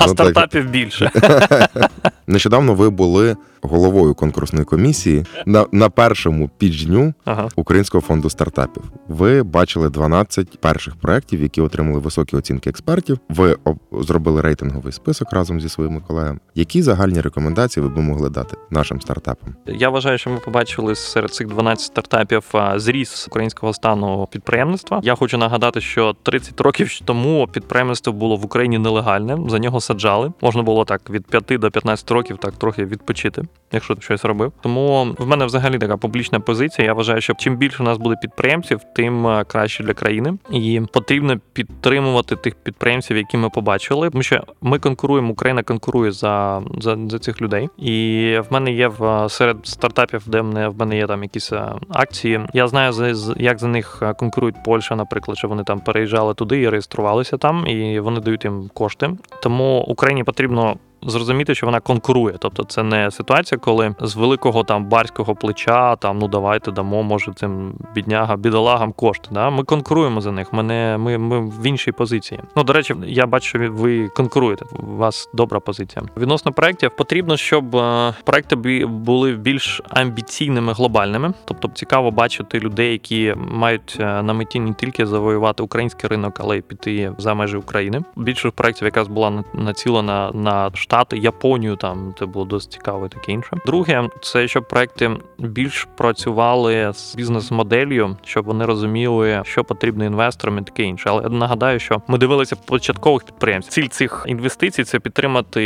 А 0.00 0.06
Ну, 0.06 0.12
стартапів 0.12 0.70
більше. 0.70 1.10
Нещодавно 2.26 2.74
ви 2.74 2.90
були 2.90 3.36
головою 3.62 4.14
конкурсної 4.14 4.64
комісії 4.64 5.24
на, 5.46 5.66
на 5.72 5.88
першому 5.88 6.50
піджню 6.58 7.14
Ага. 7.24 7.48
Українського 7.56 8.02
фонду 8.02 8.30
стартапів. 8.30 8.82
Ви 9.08 9.42
бачили 9.42 9.90
12 9.90 10.60
перших 10.60 10.96
проєктів, 10.96 11.42
які 11.42 11.60
отримали 11.60 11.98
високі 11.98 12.36
оцінки 12.36 12.70
експертів. 12.70 13.18
Ви 13.28 13.56
об- 13.64 13.78
зробили 13.92 14.40
рейтинговий 14.40 14.92
список 14.92 15.32
разом 15.32 15.60
зі 15.60 15.68
своїми 15.68 16.00
колегами. 16.00 16.38
Які 16.54 16.82
загальні 16.82 17.20
рекомендації 17.20 17.82
ви 17.86 17.88
б 17.90 17.98
могли 17.98 18.30
дати 18.30 18.56
нашим 18.70 19.00
стартапам? 19.00 19.54
Я 19.66 19.88
вважаю, 19.88 20.18
що 20.18 20.30
ми 20.30 20.38
побачили 20.38 20.94
серед 20.94 21.30
цих 21.34 21.46
12 21.48 21.86
стартапів 21.86 22.42
зріс 22.76 23.26
українського 23.28 23.74
стану 23.74 24.28
підприємництва. 24.32 25.00
Я 25.02 25.14
хочу 25.14 25.38
нагадати, 25.38 25.80
що 25.80 26.16
30 26.22 26.60
років 26.60 26.90
тому 27.04 27.48
підприємництво 27.52 28.12
було 28.12 28.36
в 28.36 28.44
Україні 28.44 28.78
нелегальне. 28.78 29.38
За 29.48 29.58
нього 29.58 29.80
саджали. 29.80 30.32
Можна 30.42 30.62
було 30.62 30.84
так 30.84 31.10
від 31.10 31.26
5 31.26 31.60
до 31.60 31.70
15 31.70 32.10
років 32.10 32.36
так 32.38 32.54
трохи 32.54 32.84
відпочити, 32.84 33.42
якщо 33.72 33.94
ти 33.94 34.02
щось 34.02 34.24
робив. 34.24 34.52
Тому 34.60 35.14
в 35.18 35.26
мене 35.26 35.46
взагалі 35.46 35.78
така 35.78 35.96
публічна 35.96 36.40
позиція. 36.40 36.86
Я 36.86 36.94
вважаю, 36.94 37.20
що 37.20 37.34
чим 37.34 37.56
більше 37.56 37.82
у 37.82 37.86
нас 37.86 37.98
буде 37.98 38.16
підприємців, 38.22 38.80
тим 38.94 39.44
краще 39.46 39.84
для 39.84 39.94
країни. 39.94 40.34
І 40.50 40.80
потрібно 40.92 41.40
підтримувати 41.52 42.36
тих 42.36 42.54
підприємців, 42.54 43.16
які 43.16 43.36
ми 43.36 43.50
побачили. 43.50 44.10
Тому 44.10 44.22
що 44.22 44.44
ми 44.60 44.78
конкуруємо, 44.78 45.32
Україна 45.32 45.62
конкурує 45.62 46.12
за, 46.12 46.62
за, 46.80 46.98
за 47.08 47.18
цих 47.18 47.42
людей. 47.42 47.68
І 47.78 48.34
в 48.50 48.52
мене 48.52 48.72
є 48.72 48.88
в 48.88 49.28
серед 49.28 49.56
стартапів, 49.62 50.22
де 50.26 50.42
мене 50.42 50.68
в 50.68 50.78
мене 50.78 50.96
є 50.96 51.06
там 51.06 51.22
якісь 51.22 51.52
е, 51.52 51.72
акції. 51.88 52.40
Я 52.52 52.68
знаю 52.68 52.92
за 52.92 53.34
як 53.36 53.58
за 53.58 53.68
них 53.68 53.98
е, 54.02 54.14
конкурують 54.14 54.64
Польща, 54.64 54.96
наприклад, 54.96 55.38
що 55.38 55.48
вони 55.48 55.64
там 55.64 55.80
переїжджали 55.80 56.34
туди 56.34 56.60
і 56.60 56.68
реєструвалися 56.68 57.36
там, 57.36 57.66
і 57.66 58.00
вони 58.00 58.20
дають 58.20 58.44
їм 58.44 58.70
кошти. 58.74 59.10
Тому 59.42 59.80
Україні 59.80 60.24
потрібно. 60.24 60.76
Зрозуміти, 61.02 61.54
що 61.54 61.66
вона 61.66 61.80
конкурує, 61.80 62.34
тобто 62.38 62.64
це 62.64 62.82
не 62.82 63.10
ситуація, 63.10 63.58
коли 63.58 63.94
з 64.00 64.16
великого 64.16 64.64
там 64.64 64.84
барського 64.84 65.34
плеча 65.34 65.96
там 65.96 66.18
ну 66.18 66.28
давайте 66.28 66.70
дамо, 66.72 67.02
може 67.02 67.32
цим 67.32 67.74
бідняга, 67.94 68.36
бідолагам 68.36 68.92
кошти. 68.92 69.28
Да? 69.30 69.50
Ми 69.50 69.64
конкуруємо 69.64 70.20
за 70.20 70.32
них. 70.32 70.52
Ми, 70.52 70.62
не, 70.62 70.96
ми, 70.98 71.18
ми 71.18 71.40
в 71.40 71.66
іншій 71.66 71.92
позиції. 71.92 72.40
Ну 72.56 72.64
до 72.64 72.72
речі, 72.72 72.94
я 73.06 73.26
бачу, 73.26 73.48
що 73.48 73.72
ви 73.72 74.08
конкуруєте. 74.08 74.64
У 74.92 74.96
вас 74.96 75.30
добра 75.34 75.60
позиція. 75.60 76.04
Відносно 76.16 76.52
проєктів 76.52 76.90
потрібно, 76.96 77.36
щоб 77.36 77.76
е, 77.76 78.14
проекти 78.24 78.56
були 78.86 79.32
більш 79.32 79.82
амбіційними, 79.90 80.72
глобальними. 80.72 81.32
Тобто 81.44 81.68
цікаво 81.68 82.10
бачити 82.10 82.60
людей, 82.60 82.92
які 82.92 83.34
мають 83.36 83.96
е, 84.00 84.22
на 84.22 84.32
меті 84.32 84.60
не 84.60 84.74
тільки 84.74 85.06
завоювати 85.06 85.62
український 85.62 86.10
ринок, 86.10 86.40
але 86.40 86.58
й 86.58 86.60
піти 86.60 87.12
за 87.18 87.34
межі 87.34 87.56
України. 87.56 88.02
Більшість 88.16 88.54
проєктів 88.54 88.84
якраз 88.84 89.08
була 89.08 89.44
націлена 89.54 90.30
на 90.34 90.70
Штати, 90.88 91.18
Японію. 91.18 91.76
Там 91.76 92.14
це 92.18 92.26
було 92.26 92.44
досить 92.44 92.72
цікаво 92.72 93.06
і 93.06 93.08
таке 93.08 93.32
інше. 93.32 93.50
Друге, 93.66 94.08
це 94.22 94.48
щоб 94.48 94.68
проекти 94.68 95.10
більш 95.38 95.88
працювали 95.96 96.92
з 96.94 97.14
бізнес-моделлю, 97.16 98.16
щоб 98.24 98.44
вони 98.44 98.64
розуміли, 98.64 99.42
що 99.44 99.64
потрібно 99.64 100.04
інвесторам 100.04 100.58
і 100.58 100.62
таке 100.62 100.82
інше. 100.82 101.04
Але 101.08 101.22
я 101.22 101.28
нагадаю, 101.28 101.78
що 101.78 102.02
ми 102.06 102.18
дивилися 102.18 102.56
початкових 102.56 103.24
підприємців. 103.24 103.72
Ціль 103.72 103.88
цих 103.88 104.24
інвестицій 104.28 104.84
це 104.84 105.00
підтримати 105.00 105.62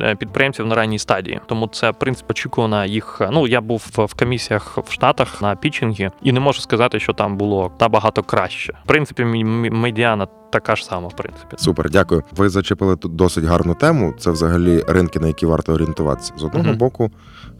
е, 0.00 0.14
підприємців 0.14 0.66
на 0.66 0.74
ранній 0.74 0.98
стадії. 0.98 1.40
Тому 1.46 1.68
це 1.68 1.90
в 1.90 1.98
принципі 1.98 2.30
очікувана 2.30 2.86
їх. 2.86 3.22
Ну 3.32 3.46
я 3.46 3.60
був 3.60 3.86
в 3.94 4.14
комісіях 4.14 4.78
в 4.78 4.92
Штатах 4.92 5.42
на 5.42 5.56
пітчингі, 5.56 6.10
і 6.22 6.32
не 6.32 6.40
можу 6.40 6.60
сказати, 6.60 7.00
що 7.00 7.12
там 7.12 7.36
було 7.36 7.72
набагато 7.80 8.22
краще. 8.22 8.72
В 8.84 8.86
принципі, 8.86 9.24
медіана 9.24 10.26
така 10.56 10.76
ж 10.76 10.84
сама, 10.84 11.08
в 11.08 11.16
принципі. 11.16 11.56
Супер, 11.58 11.90
дякую. 11.90 12.22
Ви 12.36 12.48
зачепили 12.48 12.96
тут 12.96 13.16
досить 13.16 13.44
гарну 13.44 13.74
тему. 13.74 14.14
Це 14.18 14.30
взагалі 14.30 14.84
ринки, 14.88 15.20
на 15.20 15.26
які 15.26 15.46
варто 15.46 15.72
орієнтуватися. 15.72 16.32
З 16.38 16.44
одного 16.44 16.68
Мгм. 16.68 16.78
боку, 16.78 17.10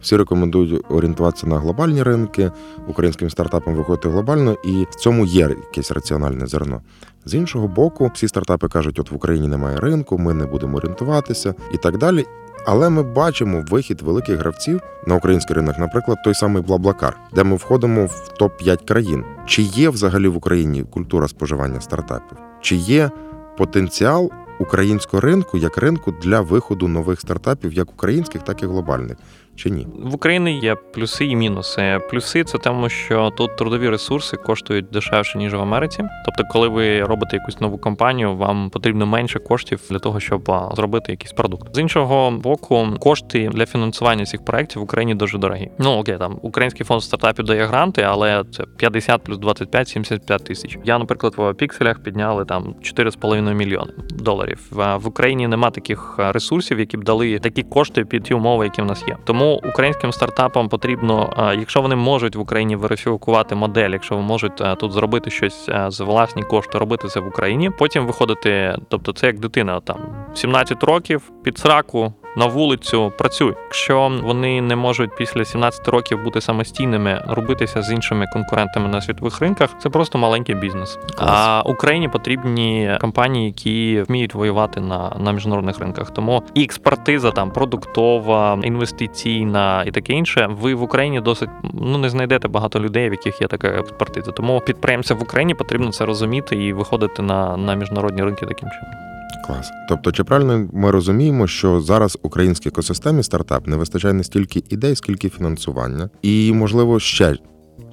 всі 0.01 0.17
рекомендують 0.17 0.85
орієнтуватися 0.89 1.47
на 1.47 1.59
глобальні 1.59 2.03
ринки, 2.03 2.51
українським 2.87 3.29
стартапам 3.29 3.75
виходити 3.75 4.09
глобально, 4.09 4.55
і 4.65 4.85
в 4.91 4.95
цьому 4.95 5.25
є 5.25 5.41
якесь 5.49 5.91
раціональне 5.91 6.47
зерно. 6.47 6.81
З 7.25 7.33
іншого 7.33 7.67
боку, 7.67 8.11
всі 8.13 8.27
стартапи 8.27 8.67
кажуть, 8.67 8.99
от 8.99 9.11
в 9.11 9.15
Україні 9.15 9.47
немає 9.47 9.77
ринку, 9.79 10.17
ми 10.17 10.33
не 10.33 10.45
будемо 10.45 10.77
орієнтуватися 10.77 11.53
і 11.73 11.77
так 11.77 11.97
далі. 11.97 12.25
Але 12.69 12.89
ми 12.89 13.03
бачимо 13.03 13.63
вихід 13.69 14.01
великих 14.01 14.39
гравців 14.39 14.81
на 15.07 15.15
український 15.15 15.55
ринок, 15.55 15.77
наприклад, 15.79 16.17
той 16.23 16.33
самий 16.33 16.63
Блаблакар, 16.63 17.17
де 17.35 17.43
ми 17.43 17.55
входимо 17.55 18.05
в 18.05 18.27
топ 18.39 18.57
5 18.57 18.81
країн. 18.81 19.23
Чи 19.45 19.61
є 19.61 19.89
взагалі 19.89 20.27
в 20.27 20.37
Україні 20.37 20.83
культура 20.83 21.27
споживання 21.27 21.81
стартапів? 21.81 22.37
Чи 22.67 22.75
є 22.75 23.11
потенціал 23.57 24.31
українського 24.59 25.21
ринку 25.21 25.57
як 25.57 25.77
ринку 25.77 26.11
для 26.11 26.41
виходу 26.41 26.87
нових 26.87 27.21
стартапів, 27.21 27.73
як 27.73 27.91
українських, 27.91 28.41
так 28.41 28.63
і 28.63 28.65
глобальних? 28.65 29.17
Чи 29.57 29.69
ні? 29.69 29.87
В 29.99 30.15
Україні 30.15 30.59
є 30.59 30.75
плюси 30.75 31.25
і 31.25 31.35
мінуси. 31.35 31.99
Плюси 32.09 32.43
це 32.43 32.57
тому, 32.57 32.89
що 32.89 33.29
тут 33.37 33.57
трудові 33.57 33.89
ресурси 33.89 34.37
коштують 34.37 34.89
дешевше 34.89 35.37
ніж 35.37 35.53
в 35.53 35.59
Америці. 35.59 36.03
Тобто, 36.25 36.43
коли 36.51 36.67
ви 36.67 37.01
робите 37.03 37.37
якусь 37.37 37.61
нову 37.61 37.77
компанію, 37.77 38.35
вам 38.35 38.69
потрібно 38.69 39.05
менше 39.05 39.39
коштів 39.39 39.81
для 39.89 39.99
того, 39.99 40.19
щоб 40.19 40.51
зробити 40.73 41.11
якийсь 41.11 41.31
продукт. 41.31 41.75
З 41.75 41.79
іншого 41.79 42.31
боку, 42.31 42.87
кошти 42.99 43.49
для 43.53 43.65
фінансування 43.65 44.25
цих 44.25 44.45
проєктів 44.45 44.81
в 44.81 44.83
Україні 44.83 45.15
дуже 45.15 45.37
дорогі. 45.37 45.71
Ну 45.79 45.91
окей, 45.91 46.17
там 46.17 46.39
український 46.41 46.85
фонд 46.85 47.03
стартапів 47.03 47.45
дає 47.45 47.65
гранти, 47.65 48.01
але 48.01 48.43
це 48.51 48.63
50 48.77 49.23
плюс 49.23 49.37
25 49.37 49.87
75 49.87 50.43
тисяч. 50.43 50.77
Я, 50.83 50.97
наприклад, 50.97 51.33
в 51.37 51.53
пікселях 51.53 51.99
підняли 51.99 52.45
там 52.45 52.75
4,5 52.81 53.53
мільйони 53.53 53.93
доларів. 54.09 54.67
В 54.71 55.07
Україні 55.07 55.47
нема 55.47 55.69
таких 55.69 56.15
ресурсів, 56.17 56.79
які 56.79 56.97
б 56.97 57.03
дали 57.03 57.39
такі 57.39 57.63
кошти 57.63 58.05
під 58.05 58.23
ті 58.23 58.33
умови, 58.33 58.65
які 58.65 58.81
в 58.81 58.85
нас 58.85 59.03
є. 59.07 59.17
Тому 59.25 59.46
українським 59.55 60.13
стартапам 60.13 60.69
потрібно, 60.69 61.33
якщо 61.59 61.81
вони 61.81 61.95
можуть 61.95 62.35
в 62.35 62.39
Україні 62.39 62.75
верифікувати 62.75 63.55
модель, 63.55 63.89
якщо 63.89 64.15
вони 64.15 64.27
можуть 64.27 64.63
тут 64.79 64.91
зробити 64.91 65.29
щось 65.29 65.65
з 65.65 65.97
за 65.97 66.03
власні 66.03 66.43
кошти, 66.43 66.77
робити 66.77 67.07
це 67.07 67.19
в 67.19 67.27
Україні. 67.27 67.69
Потім 67.69 68.05
виходити, 68.05 68.77
тобто 68.89 69.13
це 69.13 69.27
як 69.27 69.39
дитина 69.39 69.79
там 69.79 69.97
17 70.35 70.83
років 70.83 71.31
під 71.43 71.57
сраку. 71.57 72.13
На 72.35 72.45
вулицю 72.45 73.13
працюй. 73.17 73.53
Якщо 73.63 74.19
вони 74.23 74.61
не 74.61 74.75
можуть 74.75 75.15
після 75.15 75.45
17 75.45 75.87
років 75.87 76.23
бути 76.23 76.41
самостійними, 76.41 77.23
робитися 77.27 77.81
з 77.81 77.91
іншими 77.91 78.25
конкурентами 78.33 78.89
на 78.89 79.01
світових 79.01 79.39
ринках, 79.39 79.69
це 79.79 79.89
просто 79.89 80.17
маленький 80.17 80.55
бізнес. 80.55 80.99
А 81.17 81.61
Україні 81.65 82.09
потрібні 82.09 82.97
компанії, 83.01 83.45
які 83.45 84.03
вміють 84.07 84.33
воювати 84.33 84.79
на, 84.79 85.15
на 85.19 85.31
міжнародних 85.31 85.79
ринках. 85.79 86.11
Тому 86.11 86.43
і 86.53 86.63
експертиза 86.63 87.31
там 87.31 87.51
продуктова, 87.51 88.59
інвестиційна 88.63 89.83
і 89.87 89.91
таке 89.91 90.13
інше. 90.13 90.49
Ви 90.61 90.73
в 90.73 90.81
Україні 90.81 91.21
досить 91.21 91.49
ну 91.73 91.97
не 91.97 92.09
знайдете 92.09 92.47
багато 92.47 92.79
людей, 92.79 93.09
в 93.09 93.11
яких 93.11 93.41
є 93.41 93.47
така 93.47 93.67
експертиза. 93.67 94.31
Тому 94.31 94.59
підприємцям 94.59 95.17
в 95.17 95.23
Україні 95.23 95.53
потрібно 95.53 95.91
це 95.91 96.05
розуміти 96.05 96.55
і 96.55 96.73
виходити 96.73 97.21
на, 97.21 97.57
на 97.57 97.75
міжнародні 97.75 98.23
ринки 98.23 98.45
таким 98.45 98.69
чином. 98.69 99.16
Клас. 99.45 99.71
Тобто, 99.89 100.11
чи 100.11 100.23
правильно 100.23 100.69
ми 100.73 100.91
розуміємо, 100.91 101.47
що 101.47 101.81
зараз 101.81 102.17
українській 102.21 102.69
екосистемі 102.69 103.23
стартап 103.23 103.67
не 103.67 103.75
вистачає 103.75 104.13
не 104.13 104.23
стільки 104.23 104.63
ідей, 104.69 104.95
скільки 104.95 105.29
фінансування, 105.29 106.09
і 106.21 106.53
можливо 106.53 106.99
ще 106.99 107.37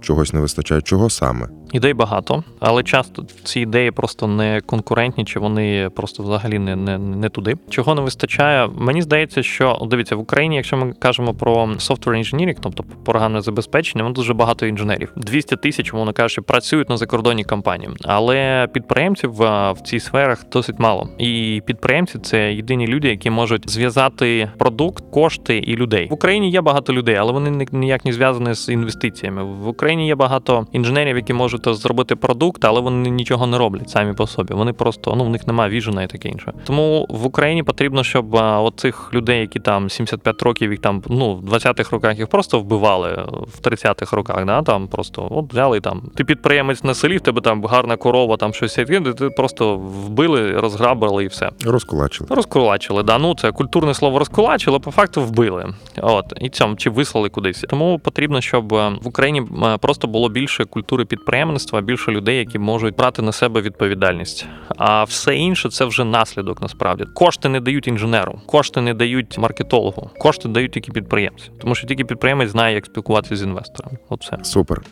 чогось 0.01 0.33
не 0.33 0.41
вистачає. 0.41 0.83
Чого 0.83 1.11
саме? 1.11 1.49
Ідей 1.75 1.95
багато, 1.95 2.45
але 2.61 2.83
часто 2.83 3.25
ці 3.45 3.61
ідеї 3.61 3.91
просто 3.91 4.27
не 4.27 4.61
конкурентні, 4.61 5.25
чи 5.25 5.41
вони 5.41 5.91
просто 5.97 6.23
взагалі 6.23 6.59
не, 6.59 6.77
не, 6.77 6.99
не 6.99 7.29
туди. 7.29 7.55
Чого 7.71 7.95
не 7.95 8.03
вистачає? 8.03 8.69
Мені 8.79 9.03
здається, 9.03 9.43
що 9.43 9.79
дивіться 9.91 10.17
в 10.17 10.21
Україні, 10.21 10.57
якщо 10.57 10.77
ми 10.77 10.93
кажемо 10.93 11.35
про 11.35 11.67
software 11.67 12.19
engineering, 12.19 12.57
тобто 12.61 12.85
програмне 13.05 13.41
забезпечення, 13.41 14.05
воно 14.05 14.15
дуже 14.15 14.35
багато 14.35 14.67
інженерів. 14.67 15.13
200 15.17 15.57
тисяч, 15.57 15.93
мовно 15.93 16.13
кажучи, 16.13 16.43
працюють 16.43 16.89
на 16.89 16.97
закордонній 16.97 17.45
компанії, 17.45 17.91
але 18.05 18.69
підприємців 18.73 19.33
в, 19.33 19.73
в 19.73 19.81
цих 19.81 20.03
сферах 20.03 20.45
досить 20.53 20.79
мало. 20.79 21.09
І 21.19 21.63
підприємці 21.67 22.19
це 22.19 22.53
єдині 22.53 22.87
люди, 22.87 23.09
які 23.09 23.31
можуть 23.31 23.71
зв'язати 23.71 24.51
продукт, 24.59 25.05
кошти 25.11 25.59
і 25.59 25.77
людей. 25.77 26.09
В 26.11 26.15
Україні 26.15 26.51
є 26.51 26.61
багато 26.61 26.93
людей, 26.93 27.15
але 27.15 27.33
вони 27.33 27.51
ні- 27.51 27.69
ніяк 27.73 28.05
не 28.05 28.13
зв'язані 28.13 28.55
з 28.55 28.69
інвестиціями. 28.69 29.45
В 29.45 29.69
Україні 29.69 30.07
є 30.07 30.15
багато 30.15 30.67
інженерів, 30.73 31.17
які 31.17 31.33
можуть 31.33 31.64
зробити 31.67 32.17
продукт, 32.17 32.65
але 32.65 32.81
вони 32.81 33.11
нічого 33.11 33.47
не 33.47 33.59
роблять 33.59 33.91
самі 33.91 34.13
по 34.13 34.27
собі. 34.27 34.55
Вони 34.55 34.73
просто 34.73 35.15
ну 35.17 35.25
в 35.25 35.29
них 35.29 35.47
немає 35.47 35.71
віжена 35.71 36.03
і 36.03 36.07
таке 36.07 36.29
інше. 36.29 36.53
Тому 36.65 37.07
в 37.09 37.27
Україні 37.27 37.63
потрібно, 37.63 38.05
щоб 38.05 38.35
оцих 38.35 39.15
людей, 39.15 39.41
які 39.41 39.61
там 39.61 39.91
75 39.91 40.43
років, 40.43 40.71
їх 40.71 40.81
там 40.81 41.03
ну 41.09 41.35
в 41.35 41.55
20-х 41.55 41.91
роках 41.93 42.19
їх 42.19 42.29
просто 42.29 42.61
вбивали 42.61 43.25
в 43.29 43.69
30-х 43.69 44.17
роках. 44.17 44.45
Да, 44.45 44.63
там 44.63 44.89
просто 44.89 45.29
от 45.31 45.53
взяли 45.53 45.81
там. 45.81 46.03
Ти 46.15 46.25
підприємець 46.25 46.85
на 46.85 46.95
селі, 46.95 47.17
в 47.17 47.21
тебе 47.21 47.41
там 47.41 47.65
гарна 47.65 47.97
корова, 47.97 48.37
там 48.37 48.55
щось 48.55 48.75
ти 48.75 49.31
просто 49.37 49.77
вбили, 49.77 50.61
розграбили 50.61 51.25
і 51.25 51.27
все. 51.27 51.51
Розкулачили. 51.65 52.29
Розкулачили, 52.31 53.03
да. 53.03 53.19
Ну 53.19 53.35
це 53.35 53.53
культурне 53.53 53.95
слово 53.95 54.19
розкулачили, 54.19 54.79
по 54.79 54.91
факту 54.91 55.23
вбили. 55.23 55.75
От 56.03 56.33
і 56.41 56.49
цьому 56.49 56.77
чи 56.77 56.91
вислали 56.91 57.29
кудись. 57.29 57.65
Тому 57.69 57.99
потрібно, 57.99 58.41
щоб 58.41 58.75
е, 58.75 58.93
в 59.03 59.09
Україні 59.09 59.43
е, 59.65 59.79
просто 59.79 60.09
було 60.09 60.29
більше 60.29 60.65
культури 60.65 61.05
підприємництва, 61.05 61.54
більше 61.83 62.13
людей, 62.13 62.39
які 62.39 62.59
можуть 62.59 62.97
брати 62.97 63.23
на 63.23 63.33
себе 63.33 63.61
відповідальність. 63.61 64.47
А 64.77 65.05
все 65.05 65.37
інше 65.37 65.71
це 65.71 65.85
вже 65.85 66.05
наслідок. 66.05 66.63
Насправді 66.63 67.05
кошти 67.05 67.49
не 67.49 67.61
дають 67.61 67.89
інженеру, 67.89 68.41
кошти 68.47 68.81
не 68.81 68.95
дають 68.95 69.39
маркетологу, 69.39 70.11
кошти 70.19 70.49
дають 70.49 70.73
тільки 70.73 70.93
підприємці, 70.93 71.51
тому 71.61 71.75
що 71.75 71.87
тільки 71.87 72.05
підприємець 72.05 72.51
знає, 72.51 72.75
як 72.75 72.87
спілкуватися 72.87 73.37
з 73.37 73.43
інвестором. 73.43 73.93
От 74.09 74.23
все. 74.23 74.39
Супер. 74.43 74.83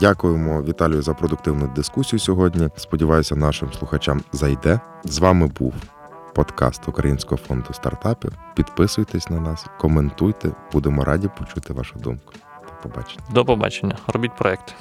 Дякуємо 0.00 0.62
Віталію 0.62 1.02
за 1.02 1.14
продуктивну 1.14 1.72
дискусію 1.76 2.20
сьогодні. 2.20 2.68
Сподіваюся, 2.76 3.36
нашим 3.36 3.72
слухачам 3.72 4.22
зайде. 4.32 4.80
З 5.04 5.18
вами 5.18 5.50
був 5.58 5.74
подкаст 6.34 6.88
Українського 6.88 7.36
фонду 7.36 7.72
стартапів. 7.72 8.32
Підписуйтесь 8.54 9.30
на 9.30 9.40
нас, 9.40 9.66
коментуйте. 9.78 10.50
Будемо 10.72 11.04
раді 11.04 11.28
почути 11.38 11.72
вашу 11.72 11.98
думку. 11.98 12.32
До 12.66 12.88
побачення. 12.88 13.24
До 13.34 13.44
побачення. 13.44 13.96
Робіть 14.06 14.36
проекти. 14.36 14.72